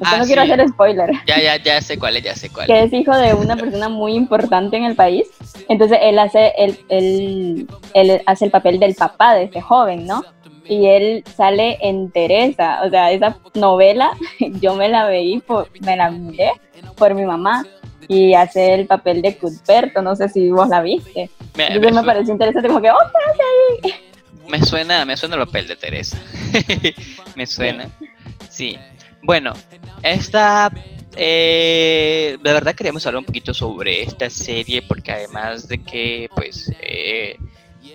Ah, 0.03 0.19
no 0.19 0.25
quiero 0.25 0.43
hacer 0.43 0.69
spoiler. 0.69 1.11
Ya, 1.27 1.41
ya, 1.41 1.57
ya 1.57 1.81
sé 1.81 1.99
cuál 1.99 2.17
es, 2.17 2.23
ya 2.23 2.35
sé 2.35 2.51
cuál 2.51 2.67
Que 2.67 2.83
es 2.83 2.93
hijo 2.93 3.17
de 3.17 3.35
una 3.35 3.57
persona 3.57 3.89
muy 3.89 4.15
importante 4.15 4.77
en 4.77 4.85
el 4.85 4.95
país. 4.95 5.29
Entonces 5.69 5.99
él 6.03 6.19
hace, 6.19 6.53
él, 6.59 6.79
él, 6.89 7.67
él 7.95 8.23
hace 8.27 8.45
el 8.45 8.51
papel 8.51 8.79
del 8.79 8.95
papá 8.95 9.35
de 9.35 9.45
este 9.45 9.61
joven, 9.61 10.07
¿no? 10.07 10.25
Y 10.69 10.87
él 10.87 11.25
sale 11.37 11.79
en 11.81 12.11
Teresa. 12.11 12.81
O 12.85 12.91
sea, 12.91 13.11
esa 13.11 13.39
novela 13.55 14.11
yo 14.61 14.75
me 14.75 14.89
la 14.89 15.07
veí, 15.07 15.39
por, 15.39 15.71
me 15.81 15.97
la 15.97 16.11
miré 16.11 16.53
por 16.97 17.15
mi 17.15 17.25
mamá. 17.25 17.65
Y 18.09 18.35
hace 18.35 18.75
el 18.75 18.87
papel 18.87 19.21
de 19.21 19.37
Cuthberto, 19.37 20.01
no 20.01 20.15
sé 20.15 20.29
si 20.29 20.51
vos 20.51 20.69
la 20.69 20.81
viste. 20.81 21.29
Me, 21.57 21.67
Entonces 21.69 21.93
me, 21.93 22.05
pareció 22.05 22.33
interesante, 22.33 22.69
como 22.69 22.81
que, 22.81 22.91
¡oh, 22.91 22.95
ahí! 22.95 23.95
Me 24.49 24.63
suena, 24.63 25.05
me 25.05 25.17
suena 25.17 25.35
el 25.35 25.47
papel 25.47 25.67
de 25.67 25.75
Teresa. 25.75 26.17
me 27.35 27.47
suena. 27.47 27.89
Sí. 28.49 28.79
Bueno, 29.27 29.55
esta 30.05 30.71
eh, 31.17 32.39
de 32.41 32.53
verdad 32.53 32.77
queríamos 32.77 33.05
hablar 33.07 33.19
un 33.19 33.25
poquito 33.25 33.53
sobre 33.53 34.03
esta 34.03 34.31
serie 34.31 34.83
porque 34.83 35.11
además 35.11 35.67
de 35.67 35.83
que 35.83 36.31
pues 36.37 36.71
eh, 36.81 37.37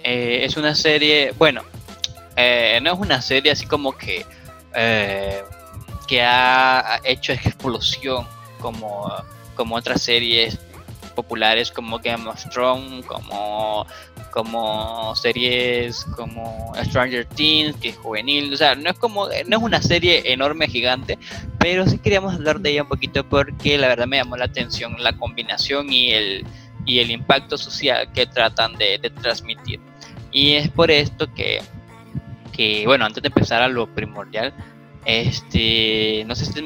eh, 0.04 0.42
es 0.44 0.58
una 0.58 0.76
serie, 0.76 1.34
bueno, 1.38 1.62
no 2.82 2.94
es 2.94 3.00
una 3.00 3.22
serie 3.22 3.54
así 3.54 3.66
como 3.66 3.94
que 3.98 4.26
que 6.06 6.22
ha 6.22 7.00
hecho 7.06 7.32
explosión 7.32 8.28
como, 8.60 9.10
como 9.56 9.78
otras 9.78 10.02
series 10.02 10.60
populares 11.12 11.72
como 11.72 12.00
Game 12.00 12.28
of 12.28 12.44
Thrones, 12.50 13.06
como, 13.06 13.86
como 14.32 15.16
series 15.16 16.06
como 16.16 16.74
Stranger 16.84 17.26
Things, 17.26 17.76
que 17.78 17.90
es 17.90 17.98
juvenil, 17.98 18.54
o 18.54 18.58
sea, 18.58 18.76
no 18.76 18.90
es 18.90 18.98
como, 18.98 19.28
no 19.48 19.58
es 19.58 19.64
una 19.64 19.82
serie 19.82 20.32
enorme, 20.32 20.68
gigante, 20.68 21.18
pero 21.60 21.88
sí 21.88 21.98
queríamos 21.98 22.36
hablar 22.36 22.60
de 22.60 22.72
ella 22.72 22.84
un 22.84 22.90
poquito 22.90 23.28
porque 23.28 23.78
la 23.78 23.88
verdad 23.88 24.08
me 24.08 24.18
llamó 24.18 24.38
la 24.38 24.46
atención 24.46 24.96
la 25.00 25.14
combinación 25.14 25.92
y 25.92 26.12
el, 26.12 26.46
y 26.86 27.00
el 27.00 27.12
impacto 27.12 27.58
social 27.58 28.12
que 28.14 28.26
tratan 28.26 28.78
de, 28.78 28.98
de 28.98 29.10
transmitir. 29.10 29.80
Y 30.32 30.54
es 30.54 30.70
por 30.70 30.92
esto 30.92 31.32
que, 31.34 31.62
que, 32.52 32.86
bueno, 32.86 33.06
antes 33.06 33.22
de 33.22 33.28
empezar 33.28 33.62
a 33.62 33.68
lo 33.68 33.88
primordial, 33.88 34.54
este, 35.06 36.24
no 36.26 36.36
sé 36.36 36.46
si 36.46 36.62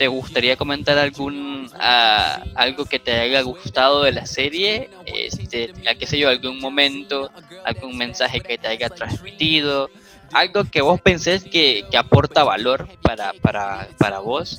te 0.00 0.08
gustaría 0.08 0.56
comentar 0.56 0.96
algún 0.96 1.70
algo 1.78 2.86
que 2.86 2.98
te 2.98 3.12
haya 3.12 3.42
gustado 3.42 4.02
de 4.02 4.12
la 4.12 4.24
serie, 4.24 4.88
este, 5.04 5.74
qué 5.98 6.06
sé 6.06 6.18
yo, 6.18 6.30
algún 6.30 6.58
momento, 6.58 7.30
algún 7.66 7.98
mensaje 7.98 8.40
que 8.40 8.56
te 8.56 8.66
haya 8.66 8.88
transmitido, 8.88 9.90
algo 10.32 10.64
que 10.64 10.80
vos 10.80 11.02
pensés 11.02 11.44
que, 11.44 11.84
que 11.90 11.98
aporta 11.98 12.44
valor 12.44 12.88
para, 13.02 13.34
para, 13.42 13.88
para 13.98 14.20
vos 14.20 14.58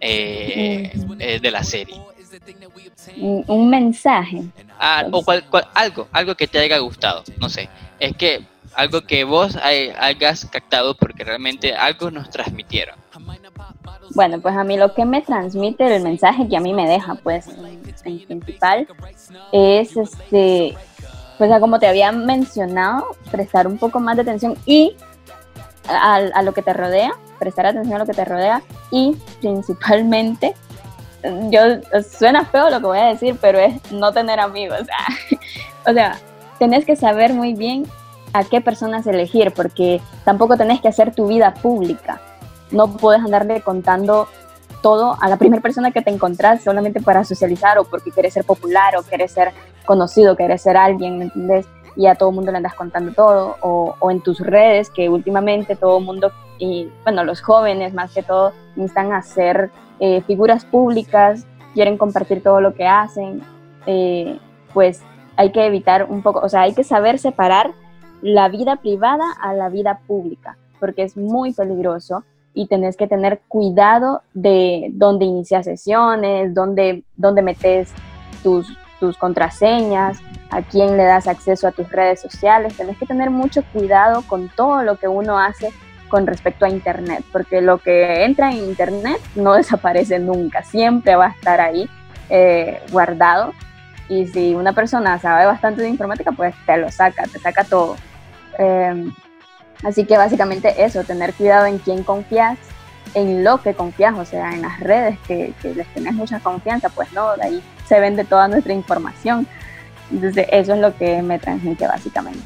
eh, 0.00 0.92
eh, 1.18 1.40
de 1.40 1.50
la 1.50 1.64
serie. 1.64 2.00
Un 3.18 3.70
mensaje. 3.70 4.44
Ah, 4.78 5.04
o 5.10 5.24
cual, 5.24 5.44
algo, 5.74 6.06
algo 6.12 6.36
que 6.36 6.46
te 6.46 6.60
haya 6.60 6.78
gustado, 6.78 7.24
no 7.38 7.48
sé. 7.48 7.68
Es 7.98 8.16
que 8.16 8.44
algo 8.74 9.02
que 9.02 9.24
vos 9.24 9.56
hayas 9.56 10.46
captado 10.46 10.94
porque 10.94 11.24
realmente 11.24 11.74
algo 11.74 12.10
nos 12.10 12.30
transmitieron. 12.30 12.96
Bueno, 14.14 14.40
pues 14.40 14.56
a 14.56 14.64
mí 14.64 14.76
lo 14.76 14.94
que 14.94 15.04
me 15.04 15.22
transmite 15.22 15.94
el 15.94 16.02
mensaje 16.02 16.48
que 16.48 16.56
a 16.56 16.60
mí 16.60 16.74
me 16.74 16.88
deja, 16.88 17.14
pues, 17.16 17.48
en, 18.04 18.40
principal, 18.40 18.88
es 19.52 19.96
este, 19.96 20.76
pues 21.38 21.60
como 21.60 21.78
te 21.78 21.86
había 21.86 22.10
mencionado, 22.12 23.16
prestar 23.30 23.66
un 23.66 23.78
poco 23.78 24.00
más 24.00 24.16
de 24.16 24.22
atención 24.22 24.56
y 24.66 24.96
a, 25.88 26.16
a, 26.16 26.42
lo 26.42 26.52
que 26.52 26.62
te 26.62 26.72
rodea, 26.72 27.12
prestar 27.38 27.66
atención 27.66 27.96
a 27.96 27.98
lo 27.98 28.06
que 28.06 28.14
te 28.14 28.24
rodea 28.24 28.62
y 28.90 29.16
principalmente, 29.40 30.54
yo 31.50 31.60
suena 32.02 32.44
feo 32.46 32.70
lo 32.70 32.80
que 32.80 32.86
voy 32.86 32.98
a 32.98 33.06
decir, 33.06 33.36
pero 33.40 33.58
es 33.58 33.92
no 33.92 34.12
tener 34.12 34.40
amigos. 34.40 34.80
o 35.86 35.92
sea, 35.92 36.18
tenés 36.58 36.84
que 36.84 36.96
saber 36.96 37.32
muy 37.32 37.54
bien 37.54 37.86
a 38.32 38.44
qué 38.44 38.60
personas 38.60 39.06
elegir, 39.06 39.52
porque 39.52 40.00
tampoco 40.24 40.56
tenés 40.56 40.80
que 40.80 40.88
hacer 40.88 41.14
tu 41.14 41.26
vida 41.26 41.54
pública. 41.54 42.20
No 42.70 42.88
puedes 42.88 43.22
andarle 43.22 43.60
contando 43.62 44.28
todo 44.82 45.16
a 45.20 45.28
la 45.28 45.36
primera 45.36 45.60
persona 45.62 45.90
que 45.90 46.02
te 46.02 46.10
encontrás 46.10 46.62
solamente 46.62 47.00
para 47.00 47.24
socializar 47.24 47.78
o 47.78 47.84
porque 47.84 48.10
quieres 48.10 48.34
ser 48.34 48.44
popular 48.44 48.96
o 48.96 49.02
quieres 49.02 49.32
ser 49.32 49.52
conocido, 49.84 50.36
quieres 50.36 50.62
ser 50.62 50.76
alguien, 50.76 51.18
¿me 51.18 51.24
entiendes? 51.24 51.66
Y 51.96 52.06
a 52.06 52.14
todo 52.14 52.30
el 52.30 52.36
mundo 52.36 52.52
le 52.52 52.58
andas 52.58 52.74
contando 52.74 53.12
todo, 53.12 53.56
o, 53.60 53.96
o 53.98 54.10
en 54.10 54.20
tus 54.20 54.38
redes, 54.40 54.90
que 54.90 55.08
últimamente 55.08 55.74
todo 55.74 55.98
el 55.98 56.04
mundo, 56.04 56.32
y 56.58 56.88
bueno, 57.02 57.24
los 57.24 57.42
jóvenes 57.42 57.92
más 57.92 58.12
que 58.12 58.22
todo, 58.22 58.52
necesitan 58.76 59.12
hacer 59.12 59.70
eh, 59.98 60.22
figuras 60.22 60.64
públicas, 60.64 61.46
quieren 61.74 61.98
compartir 61.98 62.42
todo 62.42 62.60
lo 62.60 62.74
que 62.74 62.86
hacen, 62.86 63.42
eh, 63.86 64.38
pues 64.72 65.02
hay 65.36 65.52
que 65.52 65.66
evitar 65.66 66.04
un 66.04 66.22
poco, 66.22 66.40
o 66.40 66.48
sea, 66.48 66.62
hay 66.62 66.74
que 66.74 66.84
saber 66.84 67.18
separar 67.18 67.72
la 68.22 68.48
vida 68.48 68.76
privada 68.76 69.24
a 69.40 69.52
la 69.54 69.68
vida 69.68 70.00
pública, 70.06 70.56
porque 70.78 71.02
es 71.02 71.16
muy 71.16 71.52
peligroso 71.52 72.24
y 72.54 72.66
tenés 72.66 72.96
que 72.96 73.06
tener 73.06 73.40
cuidado 73.48 74.22
de 74.34 74.90
dónde 74.92 75.24
inicias 75.24 75.66
sesiones, 75.66 76.54
dónde, 76.54 77.04
dónde 77.16 77.42
metes 77.42 77.92
tus, 78.42 78.76
tus 78.98 79.16
contraseñas, 79.16 80.20
a 80.50 80.62
quién 80.62 80.96
le 80.96 81.04
das 81.04 81.28
acceso 81.28 81.68
a 81.68 81.72
tus 81.72 81.90
redes 81.90 82.20
sociales. 82.20 82.76
Tenés 82.76 82.98
que 82.98 83.06
tener 83.06 83.30
mucho 83.30 83.62
cuidado 83.72 84.22
con 84.26 84.48
todo 84.48 84.82
lo 84.82 84.96
que 84.96 85.08
uno 85.08 85.38
hace 85.38 85.70
con 86.08 86.26
respecto 86.26 86.64
a 86.64 86.68
Internet, 86.68 87.24
porque 87.32 87.60
lo 87.60 87.78
que 87.78 88.24
entra 88.24 88.50
en 88.50 88.58
Internet 88.58 89.20
no 89.36 89.52
desaparece 89.54 90.18
nunca, 90.18 90.62
siempre 90.62 91.14
va 91.14 91.26
a 91.26 91.30
estar 91.30 91.60
ahí 91.60 91.88
eh, 92.28 92.82
guardado. 92.90 93.52
Y 94.08 94.26
si 94.26 94.54
una 94.56 94.72
persona 94.72 95.20
sabe 95.20 95.46
bastante 95.46 95.82
de 95.82 95.88
informática, 95.88 96.32
pues 96.32 96.52
te 96.66 96.76
lo 96.78 96.90
saca, 96.90 97.22
te 97.24 97.38
saca 97.38 97.62
todo. 97.62 97.94
Em, 98.58 99.12
así 99.84 100.04
que 100.04 100.16
básicamente 100.16 100.84
eso, 100.84 101.04
tener 101.04 101.34
cuidado 101.34 101.66
en 101.66 101.78
quién 101.78 102.02
confías, 102.02 102.58
en 103.14 103.42
lo 103.44 103.60
que 103.60 103.74
confías, 103.74 104.14
o 104.16 104.24
sea, 104.24 104.52
en 104.52 104.62
las 104.62 104.80
redes 104.80 105.18
que, 105.26 105.52
les 105.62 105.86
tenés 105.94 106.14
mucha 106.14 106.40
confianza, 106.40 106.88
pues 106.90 107.12
no, 107.12 107.36
de 107.36 107.42
ahí 107.42 107.62
se 107.86 107.98
vende 108.00 108.24
toda 108.24 108.48
nuestra 108.48 108.72
información. 108.72 109.46
Entonces 110.12 110.46
eso 110.50 110.74
es 110.74 110.80
lo 110.80 110.96
que 110.96 111.22
me 111.22 111.38
transmite 111.38 111.86
básicamente. 111.86 112.42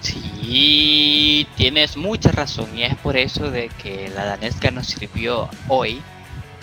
Sí, 0.00 1.46
tienes 1.56 1.96
mucha 1.96 2.30
razón 2.30 2.68
y 2.76 2.84
es 2.84 2.94
por 2.96 3.16
eso 3.16 3.50
de 3.50 3.68
que 3.82 4.08
la 4.14 4.24
danesca 4.24 4.70
nos 4.70 4.86
sirvió 4.86 5.48
hoy 5.68 6.00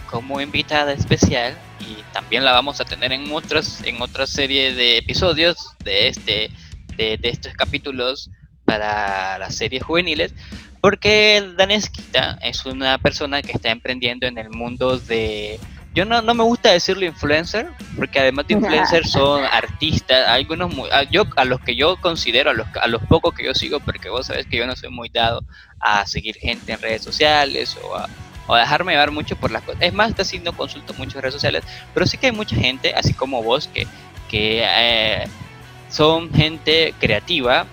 como 0.09 0.39
invitada 0.39 0.93
especial 0.93 1.57
y 1.79 2.01
también 2.13 2.45
la 2.45 2.53
vamos 2.53 2.79
a 2.79 2.85
tener 2.85 3.11
en 3.11 3.31
otras 3.33 3.83
en 3.83 4.01
otra 4.01 4.27
serie 4.27 4.73
de 4.73 4.97
episodios 4.99 5.75
de 5.83 6.07
este 6.07 6.51
de, 6.95 7.19
estos 7.23 7.53
capítulos 7.53 8.29
para 8.65 9.37
las 9.37 9.55
series 9.55 9.83
juveniles, 9.83 10.33
porque 10.81 11.43
Danesquita 11.57 12.37
es 12.41 12.65
una 12.65 12.97
persona 12.97 13.41
que 13.41 13.51
está 13.51 13.71
emprendiendo 13.71 14.27
en 14.27 14.37
el 14.37 14.49
mundo 14.49 14.97
de... 14.97 15.59
Yo 15.95 16.05
no, 16.05 16.23
no 16.23 16.33
me 16.33 16.43
gusta 16.43 16.71
decirlo 16.71 17.05
influencer, 17.05 17.69
porque 17.95 18.19
además 18.19 18.47
de 18.47 18.53
influencer 18.55 19.05
son 19.05 19.43
artistas, 19.45 20.27
algunos 20.27 20.73
yo 21.11 21.25
a 21.35 21.45
los 21.45 21.59
que 21.61 21.75
yo 21.75 21.97
considero, 21.97 22.49
a 22.49 22.53
los, 22.53 22.67
a 22.81 22.87
los 22.87 23.03
pocos 23.03 23.33
que 23.33 23.45
yo 23.45 23.53
sigo, 23.53 23.79
porque 23.79 24.09
vos 24.09 24.27
sabés 24.27 24.47
que 24.47 24.57
yo 24.57 24.65
no 24.65 24.75
soy 24.75 24.89
muy 24.89 25.09
dado 25.09 25.43
a 25.79 26.05
seguir 26.07 26.35
gente 26.35 26.73
en 26.73 26.81
redes 26.81 27.03
sociales 27.03 27.77
o 27.83 27.95
a, 27.95 28.09
o 28.47 28.55
dejarme 28.55 28.93
llevar 28.93 29.11
mucho 29.11 29.35
por 29.35 29.51
las 29.51 29.63
cosas. 29.63 29.81
Es 29.81 29.93
más, 29.93 30.13
casi 30.13 30.39
no 30.39 30.53
consulto 30.53 30.93
mucho 30.95 31.21
redes 31.21 31.33
sociales, 31.33 31.63
pero 31.93 32.05
sí 32.05 32.17
que 32.17 32.27
hay 32.27 32.31
mucha 32.31 32.55
gente, 32.55 32.93
así 32.95 33.13
como 33.13 33.41
vos, 33.43 33.67
que, 33.67 33.87
que 34.29 34.63
eh, 34.65 35.27
son 35.93 36.33
gente 36.33 36.93
creativa 36.99 37.67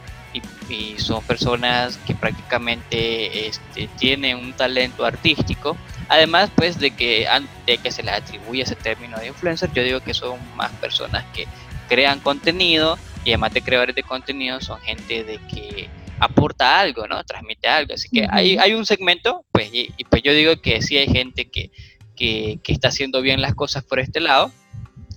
y, 0.68 0.94
son 0.98 1.24
personas 1.24 1.98
que 2.06 2.14
prácticamente 2.14 3.48
este, 3.48 3.88
tienen 3.98 4.36
un 4.36 4.52
talento 4.52 5.04
artístico. 5.04 5.76
Además, 6.08 6.48
pues 6.54 6.78
de 6.78 6.92
que 6.92 7.26
antes 7.26 7.80
que 7.80 7.90
se 7.90 8.04
les 8.04 8.14
atribuye 8.14 8.62
ese 8.62 8.76
término 8.76 9.18
de 9.18 9.28
influencer, 9.28 9.72
yo 9.72 9.82
digo 9.82 9.98
que 9.98 10.14
son 10.14 10.38
más 10.54 10.70
personas 10.72 11.24
que 11.34 11.48
crean 11.88 12.20
contenido 12.20 12.96
y 13.24 13.30
además 13.30 13.52
de 13.52 13.62
creadores 13.62 13.96
de 13.96 14.04
contenido 14.04 14.60
son 14.60 14.80
gente 14.82 15.24
de 15.24 15.38
que 15.48 15.88
aporta 16.20 16.78
algo, 16.78 17.08
¿no? 17.08 17.24
Transmite 17.24 17.66
algo. 17.66 17.94
Así 17.94 18.08
que 18.08 18.28
hay, 18.30 18.56
hay 18.56 18.74
un 18.74 18.86
segmento, 18.86 19.44
pues, 19.50 19.70
y, 19.72 19.92
pues 20.08 20.22
yo 20.22 20.32
digo 20.32 20.60
que 20.60 20.82
sí 20.82 20.96
hay 20.96 21.08
gente 21.08 21.50
que, 21.50 21.72
que, 22.14 22.60
que 22.62 22.72
está 22.72 22.88
haciendo 22.88 23.22
bien 23.22 23.40
las 23.40 23.56
cosas 23.56 23.82
por 23.82 23.98
este 23.98 24.20
lado. 24.20 24.52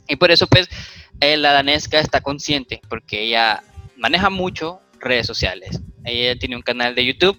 Y 0.07 0.15
por 0.15 0.31
eso, 0.31 0.47
pues, 0.47 0.67
la 1.19 1.53
danesca 1.53 1.99
está 1.99 2.21
consciente 2.21 2.81
porque 2.89 3.23
ella 3.23 3.63
maneja 3.97 4.29
mucho 4.29 4.81
redes 4.99 5.27
sociales. 5.27 5.81
Ella 6.05 6.37
tiene 6.37 6.55
un 6.55 6.61
canal 6.61 6.95
de 6.95 7.05
YouTube, 7.05 7.37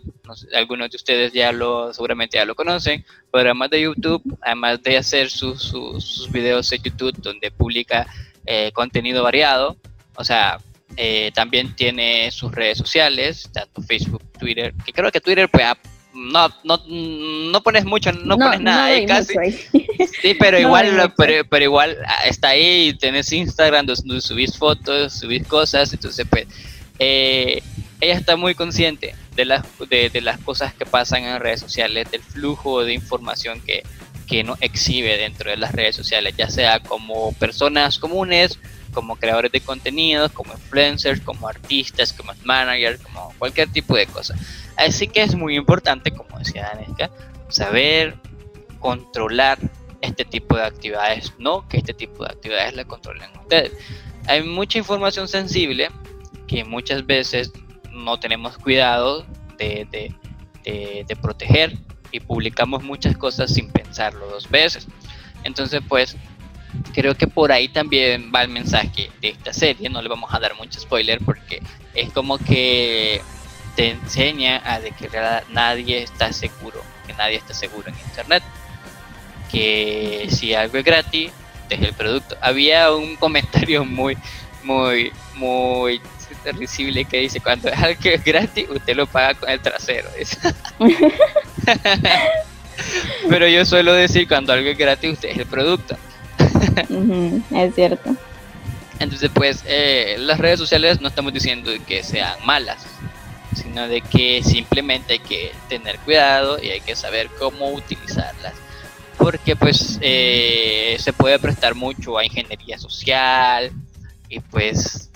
algunos 0.54 0.90
de 0.90 0.96
ustedes 0.96 1.32
ya 1.32 1.52
lo 1.52 1.92
seguramente 1.92 2.38
ya 2.38 2.46
lo 2.46 2.54
conocen, 2.54 3.04
pero 3.30 3.50
además 3.50 3.70
de 3.70 3.82
YouTube, 3.82 4.22
además 4.40 4.82
de 4.82 4.96
hacer 4.96 5.28
sus, 5.30 5.60
sus, 5.60 6.30
videos 6.32 6.72
en 6.72 6.82
YouTube 6.82 7.14
donde 7.18 7.50
publica 7.50 8.06
eh, 8.46 8.70
contenido 8.72 9.22
variado, 9.22 9.76
o 10.16 10.24
sea, 10.24 10.58
eh, 10.96 11.30
también 11.34 11.74
tiene 11.76 12.30
sus 12.30 12.52
redes 12.52 12.78
sociales, 12.78 13.50
tanto 13.52 13.82
Facebook, 13.82 14.22
Twitter, 14.38 14.72
que 14.84 14.92
creo 14.92 15.10
que 15.10 15.20
Twitter 15.20 15.48
pues 15.50 15.66
no, 16.14 16.48
no, 16.62 16.80
no 16.86 17.62
pones 17.62 17.84
mucho, 17.84 18.12
no, 18.12 18.38
pones 18.38 18.60
nada 18.60 18.86
ahí 18.86 19.06
casi. 19.06 19.34
Sí, 20.22 20.34
pero 20.38 20.58
igual, 20.60 21.12
pero, 21.16 21.64
igual 21.64 21.96
ah, 22.06 22.22
está 22.26 22.48
ahí, 22.48 22.94
tenés 22.94 23.32
Instagram 23.32 23.86
donde 23.86 24.20
subís 24.20 24.56
fotos, 24.56 25.12
subís 25.12 25.46
cosas, 25.46 25.92
entonces 25.92 26.26
pues 26.28 26.46
eh, 26.98 27.62
ella 28.00 28.14
está 28.14 28.36
muy 28.36 28.54
consciente 28.54 29.14
de 29.34 29.44
las, 29.44 29.64
de, 29.88 30.20
las 30.20 30.38
cosas 30.38 30.72
que 30.74 30.86
pasan 30.86 31.24
en 31.24 31.40
redes 31.40 31.60
sociales, 31.60 32.10
del 32.10 32.22
flujo 32.22 32.84
de 32.84 32.94
información 32.94 33.60
que, 33.60 33.82
que 34.26 34.44
no 34.44 34.56
exhibe 34.60 35.16
dentro 35.16 35.50
de 35.50 35.56
las 35.56 35.72
redes 35.72 35.96
sociales, 35.96 36.34
ya 36.36 36.48
sea 36.48 36.80
como 36.80 37.32
personas 37.34 37.98
comunes, 37.98 38.58
como 38.92 39.16
creadores 39.16 39.50
de 39.50 39.60
contenidos, 39.60 40.32
como 40.32 40.52
influencers, 40.52 41.20
como 41.20 41.48
artistas, 41.48 42.12
como 42.12 42.32
managers, 42.44 43.00
como 43.02 43.34
cualquier 43.38 43.68
tipo 43.68 43.96
de 43.96 44.06
cosa. 44.06 44.34
Así 44.76 45.08
que 45.08 45.22
es 45.22 45.34
muy 45.34 45.56
importante, 45.56 46.10
como 46.10 46.38
decía 46.38 46.70
Danesca, 46.74 47.10
saber 47.48 48.16
controlar 48.80 49.58
este 50.00 50.24
tipo 50.24 50.56
de 50.56 50.64
actividades, 50.64 51.32
no 51.38 51.66
que 51.68 51.78
este 51.78 51.94
tipo 51.94 52.24
de 52.24 52.30
actividades 52.30 52.74
la 52.74 52.84
controlen 52.84 53.30
ustedes. 53.40 53.72
Hay 54.26 54.42
mucha 54.42 54.78
información 54.78 55.28
sensible 55.28 55.88
que 56.46 56.64
muchas 56.64 57.06
veces 57.06 57.52
no 57.90 58.18
tenemos 58.18 58.58
cuidado 58.58 59.24
de, 59.56 59.86
de, 59.90 61.04
de, 61.06 61.16
proteger 61.16 61.78
y 62.10 62.20
publicamos 62.20 62.82
muchas 62.82 63.16
cosas 63.16 63.52
sin 63.54 63.70
pensarlo 63.70 64.26
dos 64.26 64.50
veces. 64.50 64.86
Entonces, 65.44 65.80
pues, 65.88 66.16
creo 66.92 67.14
que 67.14 67.26
por 67.26 67.52
ahí 67.52 67.68
también 67.68 68.30
va 68.34 68.42
el 68.42 68.48
mensaje 68.48 69.10
de 69.20 69.28
esta 69.28 69.52
serie. 69.52 69.88
No 69.88 70.02
le 70.02 70.08
vamos 70.08 70.32
a 70.32 70.40
dar 70.40 70.54
mucho 70.56 70.80
spoiler 70.80 71.20
porque 71.24 71.62
es 71.94 72.12
como 72.12 72.38
que 72.38 73.22
te 73.76 73.90
enseña 73.90 74.62
a 74.64 74.80
de 74.80 74.92
que 74.92 75.08
nadie 75.50 76.02
está 76.02 76.32
seguro, 76.32 76.82
que 77.06 77.12
nadie 77.14 77.36
está 77.36 77.54
seguro 77.54 77.88
en 77.88 77.94
internet. 78.08 78.42
Que 79.50 80.28
si 80.30 80.54
algo 80.54 80.78
es 80.78 80.84
gratis, 80.84 81.30
deje 81.68 81.86
el 81.86 81.94
producto. 81.94 82.36
Había 82.40 82.92
un 82.92 83.16
comentario 83.20 83.84
muy, 83.84 84.16
muy, 84.62 85.12
muy 85.36 86.00
risible 86.52 87.04
que 87.06 87.20
dice 87.20 87.40
cuando 87.40 87.68
es 87.68 87.78
algo 87.78 87.98
es 88.04 88.22
gratis, 88.22 88.66
usted 88.68 88.94
lo 88.94 89.06
paga 89.06 89.34
con 89.34 89.48
el 89.48 89.60
trasero. 89.60 90.10
Pero 93.28 93.48
yo 93.48 93.64
suelo 93.64 93.94
decir 93.94 94.28
cuando 94.28 94.52
algo 94.52 94.68
es 94.68 94.76
gratis, 94.76 95.12
usted 95.12 95.30
es 95.30 95.38
el 95.38 95.46
producto. 95.46 95.96
es 97.50 97.74
cierto. 97.74 98.14
Entonces, 98.98 99.30
pues, 99.32 99.64
eh, 99.66 100.16
las 100.18 100.38
redes 100.38 100.58
sociales 100.58 101.00
no 101.00 101.08
estamos 101.08 101.32
diciendo 101.32 101.70
que 101.86 102.02
sean 102.02 102.34
malas, 102.44 102.86
sino 103.56 103.88
de 103.88 104.00
que 104.00 104.42
simplemente 104.42 105.14
hay 105.14 105.18
que 105.18 105.52
tener 105.68 105.98
cuidado 106.00 106.62
y 106.62 106.70
hay 106.70 106.80
que 106.80 106.96
saber 106.96 107.28
cómo 107.38 107.70
utilizarlas. 107.72 108.54
Porque, 109.18 109.56
pues, 109.56 109.98
eh, 110.00 110.96
se 110.98 111.12
puede 111.12 111.38
prestar 111.38 111.74
mucho 111.74 112.18
a 112.18 112.24
ingeniería 112.24 112.78
social 112.78 113.70
y, 114.28 114.40
pues, 114.40 115.10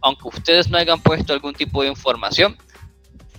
aunque 0.00 0.28
ustedes 0.28 0.68
no 0.68 0.78
hayan 0.78 1.00
puesto 1.00 1.32
algún 1.32 1.54
tipo 1.54 1.82
de 1.82 1.88
información, 1.88 2.56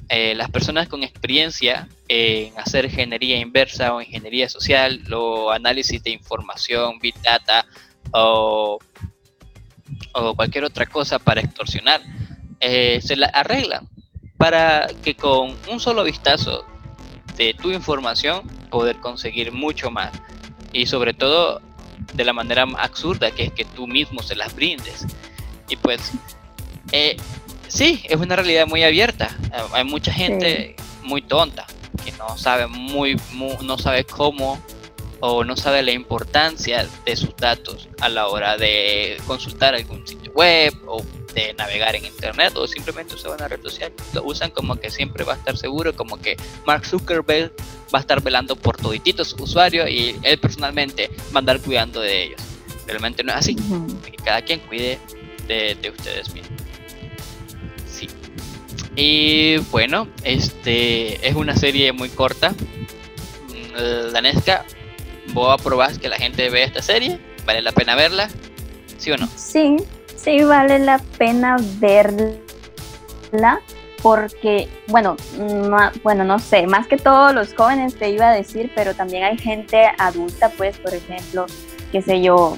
eh, 0.08 0.36
las 0.36 0.52
personas 0.52 0.88
con 0.88 1.04
experiencia 1.04 1.88
en 2.08 2.58
hacer 2.60 2.86
ingeniería 2.86 3.40
inversa 3.40 3.96
o 3.96 4.02
ingeniería 4.02 4.48
social 4.48 5.02
o 5.12 5.50
análisis 5.50 6.04
de 6.04 6.12
información, 6.12 7.00
big 7.00 7.20
data 7.24 7.66
o, 8.12 8.78
cualquier 10.36 10.64
otra 10.64 10.86
cosa 10.86 11.18
para 11.20 11.42
extorsionar, 11.42 12.02
eh, 12.60 13.00
se 13.02 13.16
la 13.16 13.28
arreglan 13.28 13.88
para 14.38 14.88
que 15.04 15.16
con 15.16 15.56
un 15.70 15.80
solo 15.80 16.04
vistazo 16.04 16.66
de 17.38 17.54
tu 17.54 17.72
información 17.72 18.42
poder 18.70 18.98
conseguir 18.98 19.52
mucho 19.52 19.92
más. 19.92 20.12
Y 20.74 20.86
sobre 20.86 21.14
todo 21.14 21.62
de 22.14 22.26
la 22.26 22.34
manera 22.34 22.66
absurda 22.78 23.32
que 23.32 23.46
es 23.46 23.52
que 23.52 23.66
tú 23.66 23.88
mismo 23.88 24.22
se 24.22 24.36
las 24.36 24.56
brindes. 24.56 25.06
Y 25.70 25.76
pues 25.78 26.12
eh, 26.92 27.18
sí 27.68 28.02
es 28.10 28.18
una 28.18 28.36
realidad 28.36 28.68
muy 28.68 28.84
abierta. 28.84 29.36
Hay 29.74 29.84
mucha 29.84 30.12
gente 30.12 30.76
muy 31.04 31.22
tonta 31.22 31.66
que 32.04 32.12
no 32.14 32.38
sabe 32.38 32.68
muy, 32.68 33.20
no 33.62 33.78
sabe 33.78 34.04
cómo 34.04 34.62
o 35.22 35.44
no 35.44 35.56
sabe 35.56 35.82
la 35.82 35.92
importancia 35.92 36.88
de 37.06 37.16
sus 37.16 37.36
datos 37.36 37.90
a 38.02 38.10
la 38.10 38.28
hora 38.28 38.58
de 38.58 39.18
consultar 39.26 39.74
algún 39.76 40.06
sitio 40.06 40.32
web 40.34 40.74
o 40.88 41.02
de 41.36 41.54
navegar 41.54 41.96
en 41.96 42.06
internet 42.06 42.54
o 42.56 42.68
simplemente 42.68 43.14
usar 43.14 43.32
una 43.32 43.48
red 43.48 43.62
social. 43.62 43.92
Lo 44.14 44.24
usan 44.24 44.50
como 44.50 44.78
que 44.78 44.90
siempre 44.90 45.24
va 45.24 45.34
a 45.34 45.36
estar 45.36 45.58
seguro, 45.58 45.96
como 45.96 46.20
que 46.20 46.38
Mark 46.66 46.86
Zuckerberg 46.86 47.52
va 47.94 48.00
a 48.00 48.02
estar 48.02 48.22
velando 48.24 48.56
por 48.56 48.78
todititos 48.78 49.36
usuarios 49.40 49.90
y 49.90 50.16
él 50.24 50.40
personalmente 50.40 51.12
va 51.34 51.36
a 51.36 51.40
andar 51.40 51.60
cuidando 51.60 52.00
de 52.00 52.24
ellos. 52.24 52.42
Realmente 52.88 53.24
no 53.24 53.32
es 53.32 53.38
así. 53.38 53.56
Que 54.04 54.18
cada 54.24 54.42
quien 54.42 54.60
cuide 54.62 54.98
de, 55.48 55.76
de 55.76 55.90
ustedes 55.90 56.34
mismos. 56.34 56.66
Y 58.96 59.58
bueno, 59.72 60.08
este 60.24 61.28
es 61.28 61.36
una 61.36 61.56
serie 61.56 61.92
muy 61.92 62.10
corta. 62.10 62.52
Mm, 62.52 64.14
Danesca, 64.14 64.66
¿vos 65.34 65.60
aprobás 65.60 66.00
que 66.00 66.08
la 66.08 66.18
gente 66.18 66.50
vea 66.50 66.66
esta 66.66 66.82
serie? 66.82 67.20
¿Vale 67.46 67.62
la 67.62 67.74
pena 67.74 67.96
verla? 67.96 68.30
¿Sí 68.98 69.12
o 69.12 69.18
no? 69.18 69.28
Sí, 69.36 69.76
sí 70.26 70.44
vale 70.44 70.80
la 70.80 70.98
pena 71.18 71.56
verla 71.80 73.62
porque, 74.02 74.68
bueno, 74.88 75.16
bueno, 76.04 76.24
no 76.24 76.40
sé, 76.40 76.68
más 76.68 76.88
que 76.88 76.98
todos 76.98 77.34
los 77.34 77.54
jóvenes 77.54 77.96
te 77.96 78.10
iba 78.10 78.30
a 78.30 78.34
decir, 78.34 78.72
pero 78.76 78.94
también 78.94 79.24
hay 79.24 79.38
gente 79.38 79.84
adulta, 79.98 80.50
pues, 80.50 80.78
por 80.78 80.94
ejemplo, 80.94 81.46
qué 81.92 82.02
sé 82.02 82.22
yo, 82.22 82.56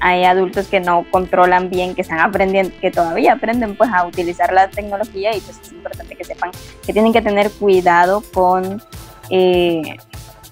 hay 0.00 0.24
adultos 0.24 0.68
que 0.68 0.80
no 0.80 1.06
controlan 1.10 1.70
bien, 1.70 1.94
que 1.94 2.02
están 2.02 2.20
aprendiendo, 2.20 2.74
que 2.80 2.90
todavía 2.90 3.34
aprenden 3.34 3.76
pues 3.76 3.90
a 3.92 4.06
utilizar 4.06 4.52
la 4.52 4.68
tecnología 4.68 5.34
y 5.34 5.40
pues 5.40 5.58
es 5.62 5.72
importante 5.72 6.16
que 6.16 6.24
sepan 6.24 6.50
que 6.84 6.92
tienen 6.92 7.12
que 7.12 7.22
tener 7.22 7.50
cuidado 7.50 8.22
con, 8.32 8.82
eh, 9.28 9.96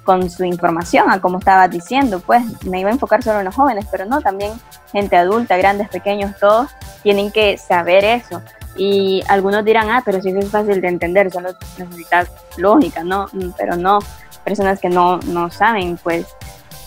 con 0.09 0.31
su 0.31 0.43
información, 0.43 1.11
a 1.11 1.21
como 1.21 1.39
estaba 1.39 1.69
diciendo, 1.69 2.19
pues 2.21 2.43
me 2.65 2.81
iba 2.81 2.89
a 2.89 2.95
enfocar 2.95 3.23
solo 3.23 3.41
en 3.41 3.45
los 3.45 3.55
jóvenes, 3.55 3.85
pero 3.91 4.07
no, 4.07 4.23
también 4.23 4.53
gente 4.91 5.19
adulta, 5.19 5.59
grandes, 5.59 5.91
pequeños, 5.91 6.35
todos 6.41 6.71
tienen 7.03 7.31
que 7.31 7.59
saber 7.59 8.07
eso. 8.07 8.41
Y 8.75 9.23
algunos 9.29 9.67
dirán, 9.67 9.91
ah, 9.91 10.01
pero 10.03 10.23
si 10.23 10.31
es 10.31 10.51
fácil 10.51 10.81
de 10.81 10.89
entender, 10.89 11.31
solo 11.31 11.51
necesitas 11.77 12.31
lógica, 12.57 13.05
¿no? 13.05 13.27
Mm, 13.35 13.51
pero 13.59 13.77
no, 13.77 13.99
personas 14.45 14.81
que 14.81 14.89
no, 14.89 15.19
no 15.27 15.51
saben, 15.51 15.99
pues 15.99 16.27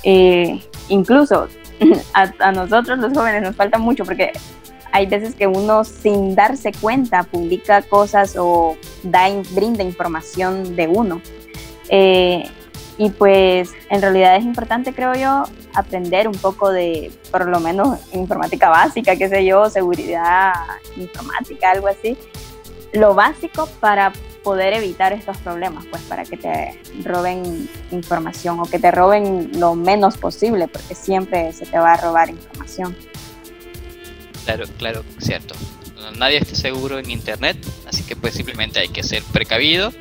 eh, 0.01 0.60
incluso 0.89 1.47
a, 2.15 2.51
nosotros 2.53 2.97
los 2.97 3.13
jóvenes 3.13 3.43
nos 3.43 3.55
falta 3.55 3.77
mucho 3.77 4.03
porque 4.03 4.31
hay 4.91 5.05
veces 5.05 5.36
que 5.36 5.45
uno 5.45 5.84
sin 5.84 6.34
darse 6.34 6.71
cuenta 6.71 7.21
publica 7.21 7.84
cosas 7.84 8.36
o 8.36 8.75
da, 9.03 9.27
brinda 9.51 9.84
información 9.84 10.75
de 10.75 10.88
uno. 10.88 11.21
Eh, 11.88 12.49
y 12.97 13.10
pues 13.10 13.71
en 13.89 14.01
realidad 14.01 14.36
es 14.36 14.43
importante, 14.43 14.93
creo 14.93 15.13
yo, 15.15 15.43
aprender 15.73 16.27
un 16.27 16.36
poco 16.36 16.71
de, 16.71 17.12
por 17.32 17.47
lo 17.47 17.60
menos, 17.60 17.99
informática 18.13 18.69
básica, 18.69 19.15
qué 19.15 19.30
sé 19.30 19.45
yo, 19.45 19.69
seguridad 19.69 20.54
informática, 20.97 21.71
algo 21.71 21.88
así. 21.88 22.17
Lo 22.93 23.15
básico 23.15 23.67
para 23.80 24.12
poder 24.43 24.73
evitar 24.73 25.13
estos 25.13 25.38
problemas, 25.38 25.86
pues 25.89 26.01
para 26.04 26.25
que 26.25 26.36
te 26.36 26.80
roben 27.04 27.69
información 27.91 28.60
o 28.60 28.63
que 28.63 28.80
te 28.80 28.91
roben 28.91 29.51
lo 29.60 29.75
menos 29.75 30.17
posible, 30.17 30.67
porque 30.67 30.95
siempre 30.95 31.54
se 31.54 31.65
te 31.65 31.77
va 31.77 31.93
a 31.93 31.97
robar 31.97 32.30
información. 32.30 32.95
Claro, 34.45 34.65
claro, 34.77 35.04
cierto. 35.19 35.56
Nadie 36.17 36.38
está 36.38 36.56
seguro 36.56 36.99
en 36.99 37.10
Internet, 37.10 37.58
así 37.88 38.04
que 38.04 38.15
pues 38.15 38.34
simplemente 38.34 38.80
hay 38.80 38.89
que 38.89 39.04
ser 39.04 39.23
precavido, 39.32 39.93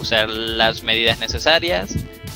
usar 0.00 0.28
las 0.28 0.82
medidas 0.82 1.20
necesarias 1.20 1.94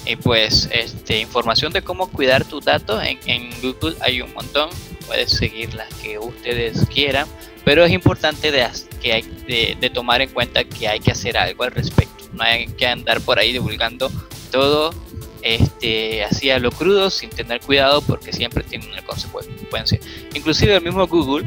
y 0.09 0.17
pues 0.17 0.69
este 0.73 1.21
información 1.21 1.73
de 1.73 1.83
cómo 1.83 2.09
cuidar 2.09 2.45
tus 2.45 2.65
datos 2.65 3.03
en, 3.05 3.19
en 3.27 3.51
Google 3.61 3.97
hay 4.01 4.23
un 4.23 4.33
montón, 4.35 4.71
puedes 5.07 5.31
seguir 5.31 5.75
las 5.75 5.93
que 5.95 6.19
ustedes 6.19 6.87
quieran 6.89 7.29
pero 7.69 7.85
es 7.85 7.93
importante 7.93 8.51
de, 8.51 8.67
que 9.03 9.13
hay, 9.13 9.77
de, 9.79 9.91
tomar 9.91 10.23
en 10.23 10.31
cuenta 10.31 10.65
que 10.65 10.89
hay 10.89 11.01
que 11.01 11.11
hacer 11.11 11.37
algo 11.37 11.65
al 11.65 11.71
respecto. 11.71 12.25
No 12.33 12.43
hay 12.43 12.67
que 12.67 12.87
andar 12.87 13.21
por 13.21 13.39
ahí 13.39 13.53
divulgando 13.53 14.11
todo 14.51 14.95
este, 15.43 16.25
así 16.25 16.49
a 16.49 16.59
lo 16.59 16.71
crudo 16.71 17.11
sin 17.11 17.29
tener 17.29 17.61
cuidado 17.61 18.01
porque 18.01 18.33
siempre 18.33 18.65
tiene 18.65 18.87
una 18.87 19.03
consecuencia. 19.03 20.01
Inclusive 20.33 20.77
el 20.77 20.83
mismo 20.83 21.07
Google 21.09 21.47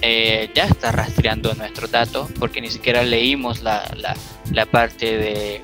eh, 0.00 0.48
ya 0.54 0.64
está 0.64 0.90
rastreando 0.90 1.52
nuestros 1.52 1.90
datos 1.90 2.30
porque 2.38 2.62
ni 2.62 2.70
siquiera 2.70 3.02
leímos 3.02 3.60
la, 3.60 3.94
la, 4.50 4.64
parte 4.64 5.18
de, 5.18 5.60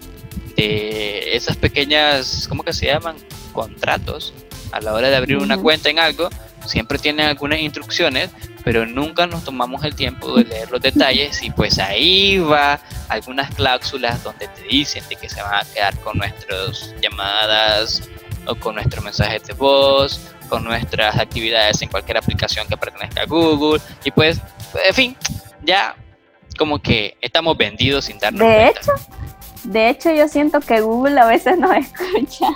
esas 0.59 1.57
pequeñas, 1.57 2.47
¿cómo 2.49 2.63
que 2.63 2.73
se 2.73 2.87
llaman? 2.87 3.17
Contratos 3.53 4.35
a 4.73 4.81
la 4.81 4.93
hora 4.93 5.09
de 5.09 5.17
abrir 5.17 5.39
una 5.39 5.57
cuenta 5.59 5.91
en 5.91 5.99
algo. 5.99 6.29
Siempre 6.67 6.99
tienen 6.99 7.27
algunas 7.27 7.61
instrucciones 7.61 8.31
pero 8.69 8.85
nunca 8.85 9.27
nos 9.27 9.45
tomamos 9.45 9.83
el 9.85 9.95
tiempo 9.95 10.37
de 10.37 10.45
leer 10.45 10.71
los 10.71 10.83
detalles 10.83 11.43
y 11.43 11.51
pues 11.51 11.79
ahí 11.79 12.39
va 12.39 12.79
algunas 13.09 13.55
cláusulas 13.55 14.23
donde 14.23 14.47
te 14.49 14.63
dicen 14.65 15.03
de 15.09 15.17
que 15.17 15.27
se 15.27 15.41
van 15.41 15.55
a 15.55 15.65
quedar 15.73 15.99
con 16.01 16.19
nuestras 16.19 16.95
llamadas 17.01 18.11
o 18.47 18.55
con 18.55 18.75
nuestros 18.75 19.03
mensajes 19.03 19.43
de 19.45 19.55
voz, 19.55 20.21
con 20.51 20.65
nuestras 20.65 21.19
actividades 21.19 21.81
en 21.81 21.89
cualquier 21.89 22.19
aplicación 22.19 22.69
que 22.69 22.77
pertenezca 22.77 23.23
a 23.23 23.25
Google 23.25 23.81
y 24.05 24.11
pues, 24.11 24.39
en 24.85 24.95
fin, 24.95 25.17
ya 25.63 25.97
como 26.59 26.79
que 26.79 27.17
estamos 27.23 27.57
vendidos 27.57 28.05
sin 28.05 28.19
darnos 28.19 28.47
de 28.49 28.55
cuenta. 28.55 28.81
Hecho, 28.81 28.93
de 29.69 29.91
hecho, 29.91 30.11
yo 30.11 30.29
siento 30.29 30.61
que 30.61 30.81
Google 30.81 31.21
a 31.21 31.27
veces 31.27 31.59
nos 31.59 31.71
escucha. 31.77 32.47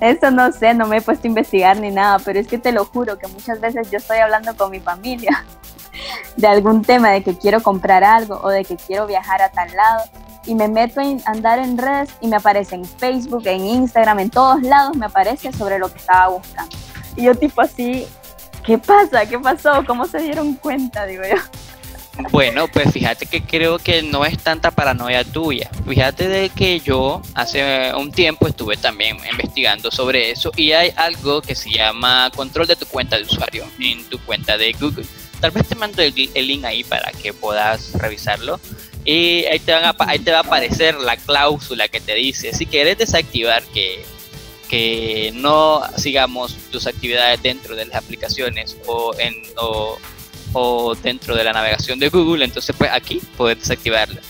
Eso 0.00 0.30
no 0.30 0.52
sé, 0.52 0.74
no 0.74 0.86
me 0.86 0.98
he 0.98 1.00
puesto 1.02 1.26
a 1.26 1.28
investigar 1.28 1.78
ni 1.78 1.90
nada, 1.90 2.18
pero 2.20 2.38
es 2.38 2.46
que 2.46 2.56
te 2.56 2.70
lo 2.70 2.84
juro 2.84 3.18
que 3.18 3.26
muchas 3.26 3.60
veces 3.60 3.90
yo 3.90 3.98
estoy 3.98 4.18
hablando 4.18 4.56
con 4.56 4.70
mi 4.70 4.78
familia 4.78 5.44
de 6.36 6.46
algún 6.46 6.82
tema, 6.82 7.10
de 7.10 7.24
que 7.24 7.36
quiero 7.36 7.60
comprar 7.62 8.04
algo 8.04 8.40
o 8.42 8.48
de 8.48 8.64
que 8.64 8.76
quiero 8.76 9.08
viajar 9.08 9.42
a 9.42 9.50
tal 9.50 9.74
lado 9.74 10.04
y 10.46 10.54
me 10.54 10.68
meto 10.68 11.00
a 11.00 11.30
andar 11.30 11.58
en 11.58 11.76
redes 11.76 12.10
y 12.20 12.28
me 12.28 12.36
aparece 12.36 12.76
en 12.76 12.84
Facebook, 12.84 13.42
en 13.46 13.66
Instagram, 13.66 14.20
en 14.20 14.30
todos 14.30 14.62
lados 14.62 14.96
me 14.96 15.06
aparece 15.06 15.52
sobre 15.52 15.80
lo 15.80 15.92
que 15.92 15.98
estaba 15.98 16.28
buscando. 16.28 16.74
Y 17.16 17.24
yo 17.24 17.34
tipo 17.34 17.60
así, 17.60 18.06
¿qué 18.64 18.78
pasa? 18.78 19.26
¿Qué 19.26 19.38
pasó? 19.38 19.84
¿Cómo 19.84 20.06
se 20.06 20.18
dieron 20.20 20.54
cuenta? 20.54 21.04
Digo 21.06 21.24
yo. 21.24 21.36
Bueno, 22.30 22.68
pues 22.68 22.92
fíjate 22.92 23.26
que 23.26 23.42
creo 23.42 23.78
que 23.78 24.02
no 24.02 24.24
es 24.24 24.38
tanta 24.38 24.70
paranoia 24.70 25.24
tuya. 25.24 25.70
Fíjate 25.88 26.28
de 26.28 26.48
que 26.50 26.80
yo 26.80 27.22
hace 27.34 27.92
un 27.94 28.12
tiempo 28.12 28.46
estuve 28.46 28.76
también 28.76 29.16
investigando 29.30 29.90
sobre 29.90 30.30
eso 30.30 30.52
y 30.56 30.72
hay 30.72 30.92
algo 30.96 31.40
que 31.42 31.54
se 31.54 31.70
llama 31.70 32.30
control 32.34 32.66
de 32.66 32.76
tu 32.76 32.86
cuenta 32.86 33.16
de 33.16 33.24
usuario 33.24 33.64
en 33.78 34.04
tu 34.04 34.18
cuenta 34.20 34.58
de 34.58 34.72
Google. 34.72 35.06
Tal 35.40 35.50
vez 35.52 35.66
te 35.66 35.74
mando 35.74 36.02
el, 36.02 36.14
link 36.14 36.64
ahí 36.64 36.84
para 36.84 37.10
que 37.12 37.32
puedas 37.32 37.92
revisarlo. 37.94 38.60
Y 39.04 39.44
ahí 39.46 39.58
te, 39.58 39.72
ahí 39.72 40.18
te 40.18 40.30
va 40.30 40.38
a 40.38 40.42
aparecer 40.42 40.96
la 40.96 41.16
cláusula 41.16 41.88
que 41.88 42.00
te 42.00 42.14
dice 42.14 42.52
si 42.52 42.66
quieres 42.66 42.98
desactivar 42.98 43.62
que, 43.72 44.04
que 44.68 45.32
no 45.34 45.82
sigamos 45.96 46.54
tus 46.70 46.86
actividades 46.86 47.42
dentro 47.42 47.74
de 47.74 47.86
las 47.86 47.96
aplicaciones 47.96 48.76
o, 48.86 49.14
en, 49.18 49.34
o 49.56 49.98
o 50.52 50.94
dentro 50.94 51.34
de 51.36 51.44
la 51.44 51.52
navegación 51.52 51.98
de 51.98 52.08
Google, 52.08 52.44
entonces 52.44 52.74
pues 52.76 52.90
aquí 52.92 53.20
puedes 53.36 53.58
desactivarla. 53.58 54.20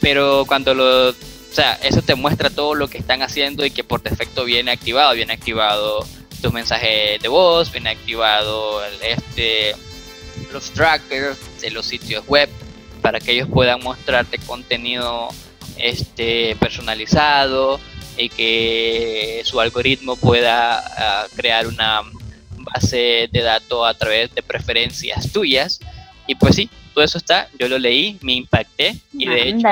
Pero 0.00 0.44
cuando 0.46 0.74
lo, 0.74 1.10
o 1.10 1.14
sea, 1.50 1.74
eso 1.82 2.02
te 2.02 2.14
muestra 2.14 2.50
todo 2.50 2.74
lo 2.74 2.88
que 2.88 2.98
están 2.98 3.22
haciendo 3.22 3.64
y 3.64 3.70
que 3.70 3.84
por 3.84 4.02
defecto 4.02 4.44
viene 4.44 4.70
activado, 4.70 5.14
viene 5.14 5.32
activado 5.32 6.06
tu 6.40 6.52
mensaje 6.52 7.18
de 7.20 7.28
voz, 7.28 7.72
viene 7.72 7.90
activado 7.90 8.84
este 9.02 9.74
los 10.52 10.70
trackers 10.70 11.38
de 11.60 11.70
los 11.70 11.86
sitios 11.86 12.24
web 12.26 12.48
para 13.02 13.18
que 13.20 13.32
ellos 13.32 13.48
puedan 13.52 13.82
mostrarte 13.82 14.38
contenido 14.38 15.28
este 15.76 16.56
personalizado 16.56 17.80
y 18.16 18.28
que 18.28 19.42
su 19.44 19.60
algoritmo 19.60 20.16
pueda 20.16 20.78
ah, 20.78 21.26
crear 21.36 21.66
una 21.66 22.02
base 22.74 23.28
de 23.30 23.42
datos 23.42 23.86
a 23.86 23.94
través 23.94 24.34
de 24.34 24.42
preferencias 24.42 25.32
tuyas. 25.32 25.80
Y 26.26 26.34
pues 26.34 26.56
sí, 26.56 26.68
todo 26.94 27.04
eso 27.04 27.18
está, 27.18 27.48
yo 27.58 27.68
lo 27.68 27.78
leí, 27.78 28.18
me 28.22 28.34
impacté 28.34 28.96
y 29.12 29.26
de 29.26 29.48
hecho... 29.48 29.68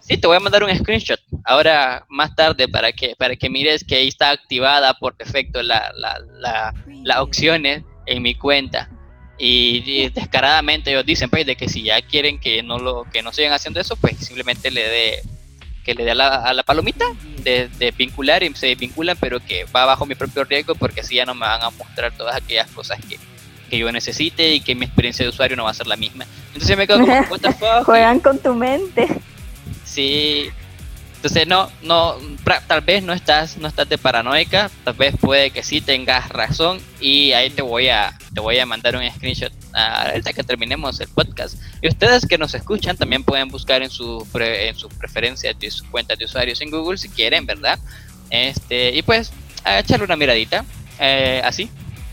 Sí, 0.00 0.16
te 0.18 0.28
voy 0.28 0.36
a 0.36 0.40
mandar 0.40 0.62
un 0.62 0.72
screenshot 0.74 1.18
ahora 1.44 2.06
más 2.08 2.36
tarde 2.36 2.68
para 2.68 2.92
que, 2.92 3.16
para 3.16 3.34
que 3.34 3.50
mires 3.50 3.82
que 3.82 3.96
ahí 3.96 4.06
está 4.06 4.30
activada 4.30 4.94
por 4.94 5.16
defecto 5.16 5.60
la, 5.64 5.92
la, 5.96 6.20
la, 6.38 6.74
las 7.02 7.18
opciones 7.18 7.82
en 8.06 8.22
mi 8.22 8.36
cuenta. 8.36 8.88
Y, 9.36 10.08
descaradamente 10.10 10.90
ellos 10.90 11.04
dicen 11.04 11.28
pues 11.28 11.44
de 11.44 11.56
que 11.56 11.68
si 11.68 11.82
ya 11.82 12.00
quieren 12.02 12.38
que 12.38 12.62
no 12.62 12.78
lo 12.78 13.04
que 13.12 13.20
no 13.22 13.32
sigan 13.32 13.52
haciendo 13.52 13.80
eso 13.80 13.96
pues 13.96 14.16
simplemente 14.18 14.70
le 14.70 14.88
dé 14.88 15.22
que 15.86 15.94
le 15.94 16.04
dé 16.04 16.10
a 16.10 16.14
la, 16.14 16.62
palomita 16.64 17.04
de, 17.44 17.94
vincular 17.96 18.42
y 18.42 18.52
se 18.56 18.74
vinculan, 18.74 19.16
pero 19.20 19.38
que 19.38 19.64
va 19.64 19.84
bajo 19.84 20.04
mi 20.04 20.16
propio 20.16 20.42
riesgo 20.42 20.74
porque 20.74 21.00
así 21.00 21.14
ya 21.14 21.24
no 21.24 21.32
me 21.32 21.46
van 21.46 21.62
a 21.62 21.70
mostrar 21.70 22.10
todas 22.10 22.34
aquellas 22.34 22.68
cosas 22.72 22.98
que, 23.08 23.20
que 23.70 23.78
yo 23.78 23.90
necesite 23.92 24.52
y 24.52 24.60
que 24.60 24.74
mi 24.74 24.84
experiencia 24.84 25.24
de 25.24 25.28
usuario 25.28 25.56
no 25.56 25.62
va 25.62 25.70
a 25.70 25.74
ser 25.74 25.86
la 25.86 25.94
misma. 25.94 26.26
Entonces 26.52 26.76
me 26.76 26.88
quedo 26.88 26.98
como, 26.98 27.12
what 27.30 27.38
the 27.38 27.52
fuck? 27.52 27.84
Juegan 27.84 28.18
con 28.18 28.36
tu 28.40 28.52
mente. 28.52 29.06
Sí, 29.84 30.50
entonces 31.14 31.46
no, 31.46 31.70
no, 31.82 32.16
tal 32.66 32.80
vez 32.80 33.04
no 33.04 33.12
estás, 33.12 33.56
no 33.56 33.68
estás 33.68 33.88
de 33.88 33.96
paranoica, 33.96 34.68
tal 34.82 34.94
vez 34.94 35.14
puede 35.20 35.52
que 35.52 35.62
sí 35.62 35.80
tengas 35.80 36.28
razón 36.30 36.80
y 37.00 37.30
ahí 37.30 37.50
te 37.50 37.62
voy 37.62 37.90
a, 37.90 38.18
te 38.36 38.40
voy 38.42 38.58
a 38.58 38.66
mandar 38.66 38.94
un 38.94 39.10
screenshot 39.10 39.50
ahorita 39.72 40.34
que 40.34 40.44
terminemos 40.44 41.00
el 41.00 41.08
podcast. 41.08 41.54
Y 41.80 41.88
ustedes 41.88 42.26
que 42.26 42.36
nos 42.36 42.52
escuchan 42.52 42.94
también 42.94 43.24
pueden 43.24 43.48
buscar 43.48 43.82
en 43.82 43.88
su 43.88 44.26
en 44.34 44.76
sus 44.76 44.92
preferencias 44.92 45.58
de 45.58 45.70
sus 45.70 45.84
cuentas 45.84 46.18
de 46.18 46.26
usuarios 46.26 46.60
en 46.60 46.70
Google 46.70 46.98
si 46.98 47.08
quieren, 47.08 47.46
¿verdad? 47.46 47.78
Este, 48.28 48.94
y 48.94 49.00
pues 49.00 49.32
echarle 49.64 50.04
una 50.04 50.16
miradita, 50.16 50.66
eh, 51.00 51.40
así, 51.42 51.70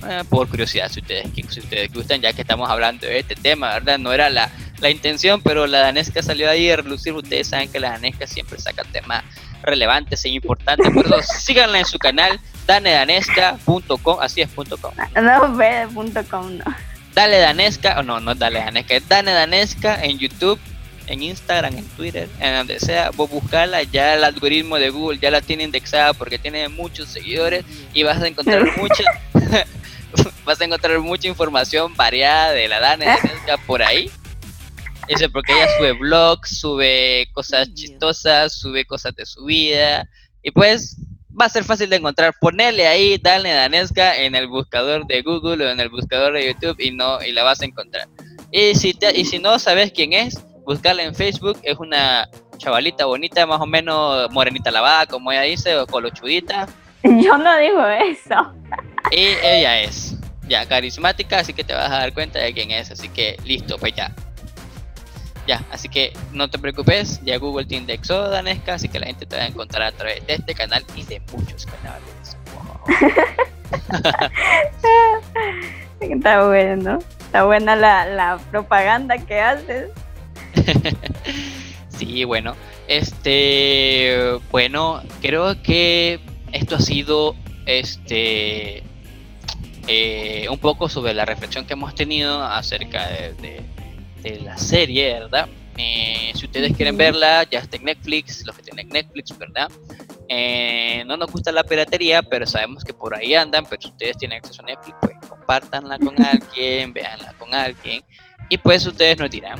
eh, 0.07 0.23
por 0.29 0.47
curiosidad, 0.47 0.89
si 0.89 1.01
ustedes, 1.01 1.27
si 1.49 1.59
ustedes 1.59 1.91
gustan, 1.91 2.21
ya 2.21 2.31
que 2.31 2.43
estamos 2.43 2.69
hablando 2.69 3.05
de 3.05 3.19
este 3.19 3.35
tema, 3.35 3.73
¿verdad? 3.73 3.99
No 3.99 4.13
era 4.13 4.29
la 4.29 4.49
la 4.83 4.89
intención, 4.89 5.41
pero 5.41 5.65
la 5.65 5.79
danesca 5.79 6.21
salió 6.21 6.49
ahí 6.49 6.69
a 6.69 6.75
relucir. 6.75 7.13
Ustedes 7.13 7.47
saben 7.47 7.71
que 7.71 7.79
la 7.79 7.91
danesca 7.91 8.27
siempre 8.27 8.59
saca 8.59 8.83
temas 8.83 9.23
relevantes 9.63 10.23
e 10.25 10.29
importantes. 10.29 10.91
Por 10.93 11.05
eso 11.05 11.21
síganla 11.39 11.79
en 11.79 11.85
su 11.85 11.97
canal, 11.97 12.39
danedanesca.com, 12.67 14.19
así 14.21 14.41
es 14.41 14.49
punto 14.49 14.77
.com. 14.77 14.93
No, 15.21 15.55
ve 15.55 15.87
punto 15.93 16.23
.com, 16.29 16.57
no. 16.57 16.63
Dale 17.13 17.37
Danesca, 17.37 17.99
o 17.99 18.03
no, 18.03 18.19
no 18.19 18.33
Dale 18.33 18.59
Danesca, 18.59 18.95
es 18.95 19.07
Dane 19.07 19.31
Danesca 19.31 20.03
en 20.03 20.17
YouTube, 20.17 20.59
en 21.07 21.21
Instagram, 21.21 21.77
en 21.77 21.85
Twitter, 21.89 22.27
en 22.39 22.55
donde 22.55 22.79
sea, 22.79 23.11
vos 23.11 23.29
buscarla, 23.29 23.83
ya 23.83 24.15
el 24.15 24.23
algoritmo 24.23 24.77
de 24.77 24.89
Google 24.89 25.19
ya 25.19 25.29
la 25.29 25.41
tiene 25.41 25.63
indexada 25.63 26.13
porque 26.13 26.39
tiene 26.39 26.69
muchos 26.69 27.09
seguidores 27.09 27.65
y 27.93 28.03
vas 28.03 28.21
a 28.21 28.27
encontrar 28.27 28.65
mucha 28.77 29.03
vas 30.45 30.59
a 30.59 30.65
encontrar 30.65 30.99
mucha 30.99 31.27
información 31.27 31.95
variada 31.95 32.51
de 32.51 32.67
la 32.67 32.79
Dane 32.79 33.05
Danesca 33.05 33.57
por 33.67 33.83
ahí 33.83 34.09
eso 35.07 35.29
porque 35.31 35.53
ella 35.53 35.67
sube 35.77 35.93
blogs, 35.93 36.59
sube 36.59 37.27
cosas 37.33 37.73
chistosas, 37.73 38.53
sube 38.53 38.85
cosas 38.85 39.15
de 39.15 39.25
su 39.25 39.45
vida. 39.45 40.07
Y 40.41 40.51
pues 40.51 40.97
va 41.39 41.45
a 41.45 41.49
ser 41.49 41.63
fácil 41.63 41.89
de 41.89 41.97
encontrar. 41.97 42.33
Ponerle 42.39 42.87
ahí 42.87 43.17
Dale 43.17 43.51
Danesca 43.51 44.15
en 44.15 44.35
el 44.35 44.47
buscador 44.47 45.05
de 45.07 45.21
Google 45.21 45.65
o 45.65 45.69
en 45.69 45.79
el 45.79 45.89
buscador 45.89 46.33
de 46.33 46.47
YouTube 46.47 46.79
y 46.79 46.91
no 46.91 47.21
y 47.21 47.31
la 47.31 47.43
vas 47.43 47.61
a 47.61 47.65
encontrar. 47.65 48.07
Y 48.51 48.75
si 48.75 48.97
y 49.15 49.25
si 49.25 49.39
no 49.39 49.57
sabes 49.59 49.91
quién 49.91 50.13
es, 50.13 50.39
buscarla 50.65 51.03
en 51.03 51.15
Facebook. 51.15 51.57
Es 51.63 51.77
una 51.79 52.29
chavalita 52.57 53.05
bonita, 53.05 53.45
más 53.45 53.61
o 53.61 53.65
menos 53.65 54.31
morenita 54.31 54.71
lavada, 54.71 55.05
como 55.05 55.31
ella 55.31 55.41
dice, 55.41 55.75
o 55.77 55.87
colochudita. 55.87 56.67
Yo 57.03 57.37
no 57.37 57.57
digo 57.57 57.85
eso. 57.87 58.53
Y 59.11 59.25
ella 59.43 59.81
es 59.81 60.15
ya 60.47 60.65
carismática, 60.65 61.39
así 61.39 61.53
que 61.53 61.63
te 61.63 61.73
vas 61.73 61.89
a 61.91 61.99
dar 61.99 62.13
cuenta 62.13 62.39
de 62.39 62.53
quién 62.53 62.71
es. 62.71 62.91
Así 62.91 63.09
que 63.09 63.37
listo, 63.43 63.77
pues 63.77 63.93
ya. 63.95 64.13
Ya, 65.45 65.61
así 65.71 65.89
que 65.89 66.13
no 66.31 66.49
te 66.49 66.57
preocupes, 66.57 67.19
ya 67.23 67.37
Google 67.37 67.65
te 67.65 67.75
indexó 67.75 68.29
Danesca, 68.29 68.75
así 68.75 68.87
que 68.87 68.99
la 68.99 69.07
gente 69.07 69.25
te 69.25 69.35
va 69.35 69.43
a 69.43 69.47
encontrar 69.47 69.83
a 69.83 69.91
través 69.91 70.25
de 70.25 70.35
este 70.35 70.53
canal 70.53 70.85
y 70.95 71.03
de 71.03 71.21
muchos 71.31 71.65
canales. 71.65 72.37
Está 75.99 76.45
bueno, 76.45 76.99
está 77.19 77.45
buena 77.45 77.75
la, 77.77 78.05
la 78.05 78.37
propaganda 78.51 79.17
que 79.17 79.39
haces. 79.39 79.89
sí, 81.87 82.25
bueno, 82.25 82.55
este, 82.87 84.37
bueno, 84.51 85.01
creo 85.21 85.61
que 85.63 86.19
esto 86.51 86.75
ha 86.75 86.81
sido, 86.81 87.35
este, 87.65 88.83
eh, 89.87 90.47
un 90.49 90.59
poco 90.59 90.89
sobre 90.89 91.13
la 91.13 91.23
reflexión 91.23 91.65
que 91.65 91.73
hemos 91.73 91.95
tenido 91.95 92.43
acerca 92.43 93.07
de 93.07 93.33
de 93.35 93.61
la 94.23 94.57
serie, 94.57 95.19
¿verdad? 95.19 95.47
Eh, 95.77 96.31
si 96.35 96.45
ustedes 96.45 96.75
quieren 96.75 96.97
verla, 96.97 97.43
ya 97.49 97.59
está 97.59 97.77
en 97.77 97.85
Netflix, 97.85 98.45
los 98.45 98.55
que 98.55 98.63
tienen 98.63 98.89
Netflix, 98.89 99.35
¿verdad? 99.37 99.71
Eh, 100.29 101.03
no 101.07 101.17
nos 101.17 101.31
gusta 101.31 101.51
la 101.51 101.63
piratería, 101.63 102.21
pero 102.21 102.45
sabemos 102.45 102.83
que 102.83 102.93
por 102.93 103.15
ahí 103.15 103.33
andan, 103.33 103.65
pero 103.65 103.81
si 103.81 103.87
ustedes 103.89 104.17
tienen 104.17 104.37
acceso 104.37 104.61
a 104.61 104.65
Netflix, 104.65 104.95
pues 105.01 105.13
compártanla 105.27 105.97
con 105.99 106.15
alguien, 106.23 106.93
véanla 106.93 107.33
con 107.33 107.53
alguien, 107.53 108.03
y 108.49 108.57
pues 108.57 108.85
ustedes 108.85 109.17
nos 109.17 109.31
dirán. 109.31 109.59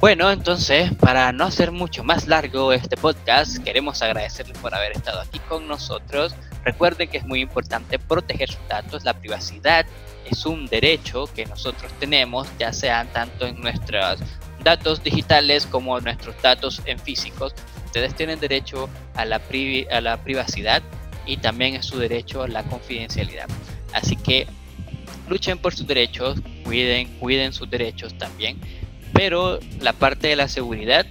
Bueno, 0.00 0.30
entonces, 0.30 0.94
para 0.94 1.32
no 1.32 1.44
hacer 1.44 1.72
mucho 1.72 2.04
más 2.04 2.28
largo 2.28 2.72
este 2.72 2.96
podcast, 2.96 3.58
queremos 3.64 4.00
agradecerles 4.00 4.56
por 4.58 4.72
haber 4.72 4.92
estado 4.92 5.20
aquí 5.20 5.40
con 5.40 5.66
nosotros. 5.66 6.36
Recuerden 6.64 7.08
que 7.08 7.18
es 7.18 7.26
muy 7.26 7.40
importante 7.40 7.98
proteger 7.98 8.48
sus 8.48 8.68
datos, 8.68 9.02
la 9.04 9.14
privacidad 9.14 9.86
es 10.30 10.46
un 10.46 10.66
derecho 10.66 11.26
que 11.34 11.46
nosotros 11.46 11.92
tenemos, 11.98 12.48
ya 12.58 12.72
sean 12.72 13.08
tanto 13.12 13.46
en 13.46 13.60
nuestros 13.60 14.20
datos 14.62 15.02
digitales 15.02 15.66
como 15.66 16.00
nuestros 16.00 16.40
datos 16.42 16.82
en 16.84 16.98
físicos. 16.98 17.54
Ustedes 17.86 18.14
tienen 18.14 18.40
derecho 18.40 18.88
a 19.14 19.24
la, 19.24 19.40
a 19.90 20.00
la 20.00 20.16
privacidad 20.22 20.82
y 21.26 21.36
también 21.36 21.74
es 21.74 21.86
su 21.86 21.98
derecho 21.98 22.42
a 22.42 22.48
la 22.48 22.62
confidencialidad. 22.64 23.48
Así 23.92 24.16
que 24.16 24.46
luchen 25.28 25.58
por 25.58 25.74
sus 25.74 25.86
derechos, 25.86 26.40
cuiden, 26.64 27.08
cuiden 27.18 27.52
sus 27.52 27.68
derechos 27.70 28.16
también, 28.18 28.58
pero 29.12 29.58
la 29.80 29.92
parte 29.92 30.28
de 30.28 30.36
la 30.36 30.48
seguridad 30.48 31.06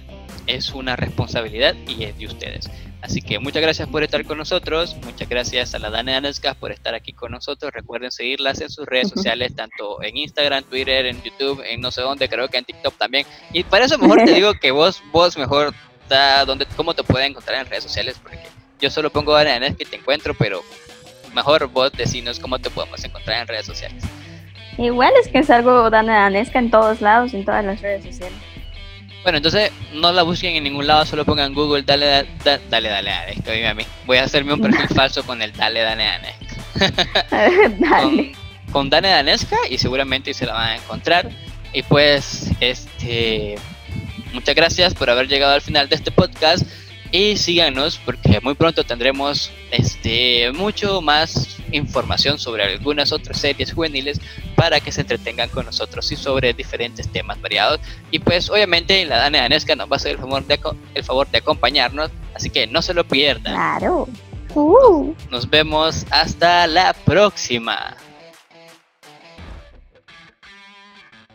es 0.46 0.72
una 0.72 0.96
responsabilidad 0.96 1.74
y 1.86 2.04
es 2.04 2.18
de 2.18 2.26
ustedes. 2.26 2.70
Así 3.00 3.22
que 3.22 3.38
muchas 3.38 3.62
gracias 3.62 3.88
por 3.88 4.02
estar 4.02 4.24
con 4.24 4.38
nosotros, 4.38 4.96
muchas 5.04 5.28
gracias 5.28 5.74
a 5.74 5.78
la 5.78 5.88
Dana 5.88 6.14
Danesca 6.14 6.54
por 6.54 6.72
estar 6.72 6.94
aquí 6.94 7.12
con 7.12 7.30
nosotros. 7.30 7.72
Recuerden 7.72 8.10
seguirlas 8.10 8.60
en 8.60 8.70
sus 8.70 8.86
redes 8.86 9.10
sociales, 9.10 9.54
tanto 9.54 10.02
en 10.02 10.16
Instagram, 10.16 10.64
Twitter, 10.64 11.06
en 11.06 11.22
YouTube, 11.22 11.62
en 11.64 11.80
no 11.80 11.92
sé 11.92 12.00
dónde, 12.00 12.28
creo 12.28 12.48
que 12.48 12.58
en 12.58 12.64
TikTok 12.64 12.96
también. 12.96 13.24
Y 13.52 13.62
para 13.62 13.84
eso 13.84 13.98
mejor 13.98 14.24
te 14.24 14.32
digo 14.34 14.52
que 14.54 14.72
vos, 14.72 15.00
vos 15.12 15.38
mejor 15.38 15.72
da 16.08 16.44
donde, 16.44 16.66
cómo 16.74 16.92
te 16.94 17.04
pueden 17.04 17.30
encontrar 17.30 17.60
en 17.60 17.66
redes 17.66 17.84
sociales, 17.84 18.18
porque 18.20 18.40
yo 18.80 18.90
solo 18.90 19.10
pongo 19.10 19.32
Dana 19.32 19.52
Danesca 19.52 19.84
y 19.84 19.86
te 19.86 19.96
encuentro, 19.96 20.34
pero 20.34 20.62
mejor 21.34 21.68
vos 21.68 21.92
decinos 21.92 22.40
cómo 22.40 22.58
te 22.58 22.68
podemos 22.68 23.02
encontrar 23.04 23.42
en 23.42 23.46
redes 23.46 23.66
sociales. 23.66 24.02
Igual 24.76 25.12
es 25.20 25.28
que 25.28 25.38
es 25.38 25.50
algo 25.50 25.88
Dana 25.90 26.22
Danesca 26.22 26.58
en 26.58 26.70
todos 26.70 27.00
lados, 27.00 27.32
en 27.32 27.44
todas 27.44 27.64
las 27.64 27.80
redes 27.80 28.04
sociales. 28.04 28.38
Bueno, 29.22 29.38
entonces 29.38 29.72
no 29.92 30.12
la 30.12 30.22
busquen 30.22 30.56
en 30.56 30.64
ningún 30.64 30.86
lado, 30.86 31.04
solo 31.04 31.24
pongan 31.24 31.52
Google, 31.52 31.82
dale, 31.82 32.06
dale, 32.06 32.60
dale, 32.70 32.88
dale, 32.88 33.10
dale, 33.44 33.66
a 33.66 33.74
mí. 33.74 33.84
Voy 34.06 34.18
a 34.18 34.24
hacerme 34.24 34.54
un 34.54 34.60
perfil 34.60 34.88
falso 34.94 35.24
con 35.24 35.42
el 35.42 35.52
dale, 35.52 35.80
dale, 35.80 36.04
dale. 36.04 36.34
con, 37.88 38.32
con 38.72 38.90
Dane 38.90 39.08
Danesca 39.08 39.56
y 39.68 39.78
seguramente 39.78 40.32
se 40.34 40.46
la 40.46 40.54
van 40.54 40.68
a 40.68 40.76
encontrar. 40.76 41.28
Y 41.72 41.82
pues, 41.82 42.50
este, 42.60 43.56
muchas 44.32 44.54
gracias 44.54 44.94
por 44.94 45.10
haber 45.10 45.28
llegado 45.28 45.52
al 45.52 45.60
final 45.60 45.88
de 45.88 45.96
este 45.96 46.10
podcast 46.10 46.64
y 47.12 47.36
síganos 47.36 47.98
porque 48.04 48.40
muy 48.42 48.54
pronto 48.54 48.84
tendremos 48.84 49.50
este 49.70 50.50
mucho 50.52 51.00
más 51.00 51.56
información 51.72 52.38
sobre 52.38 52.64
algunas 52.64 53.12
otras 53.12 53.40
series 53.40 53.72
juveniles 53.72 54.20
para 54.54 54.80
que 54.80 54.92
se 54.92 55.02
entretengan 55.02 55.48
con 55.48 55.66
nosotros 55.66 56.10
y 56.12 56.16
sobre 56.16 56.52
diferentes 56.52 57.08
temas 57.08 57.40
variados. 57.40 57.80
Y 58.10 58.18
pues 58.18 58.50
obviamente 58.50 59.04
la 59.04 59.18
Dana 59.18 59.40
Danesca 59.40 59.74
nos 59.76 59.90
va 59.90 59.94
a 59.94 59.96
hacer 59.96 60.12
el 60.12 60.18
favor 60.18 60.46
de, 60.46 60.60
el 60.94 61.04
favor 61.04 61.28
de 61.30 61.38
acompañarnos 61.38 62.10
así 62.34 62.50
que 62.50 62.66
no 62.66 62.82
se 62.82 62.94
lo 62.94 63.04
pierdan. 63.04 63.54
Claro. 63.54 64.08
Uh. 64.54 65.14
nos 65.30 65.48
vemos 65.50 66.06
hasta 66.10 66.66
la 66.66 66.94
próxima 66.94 67.94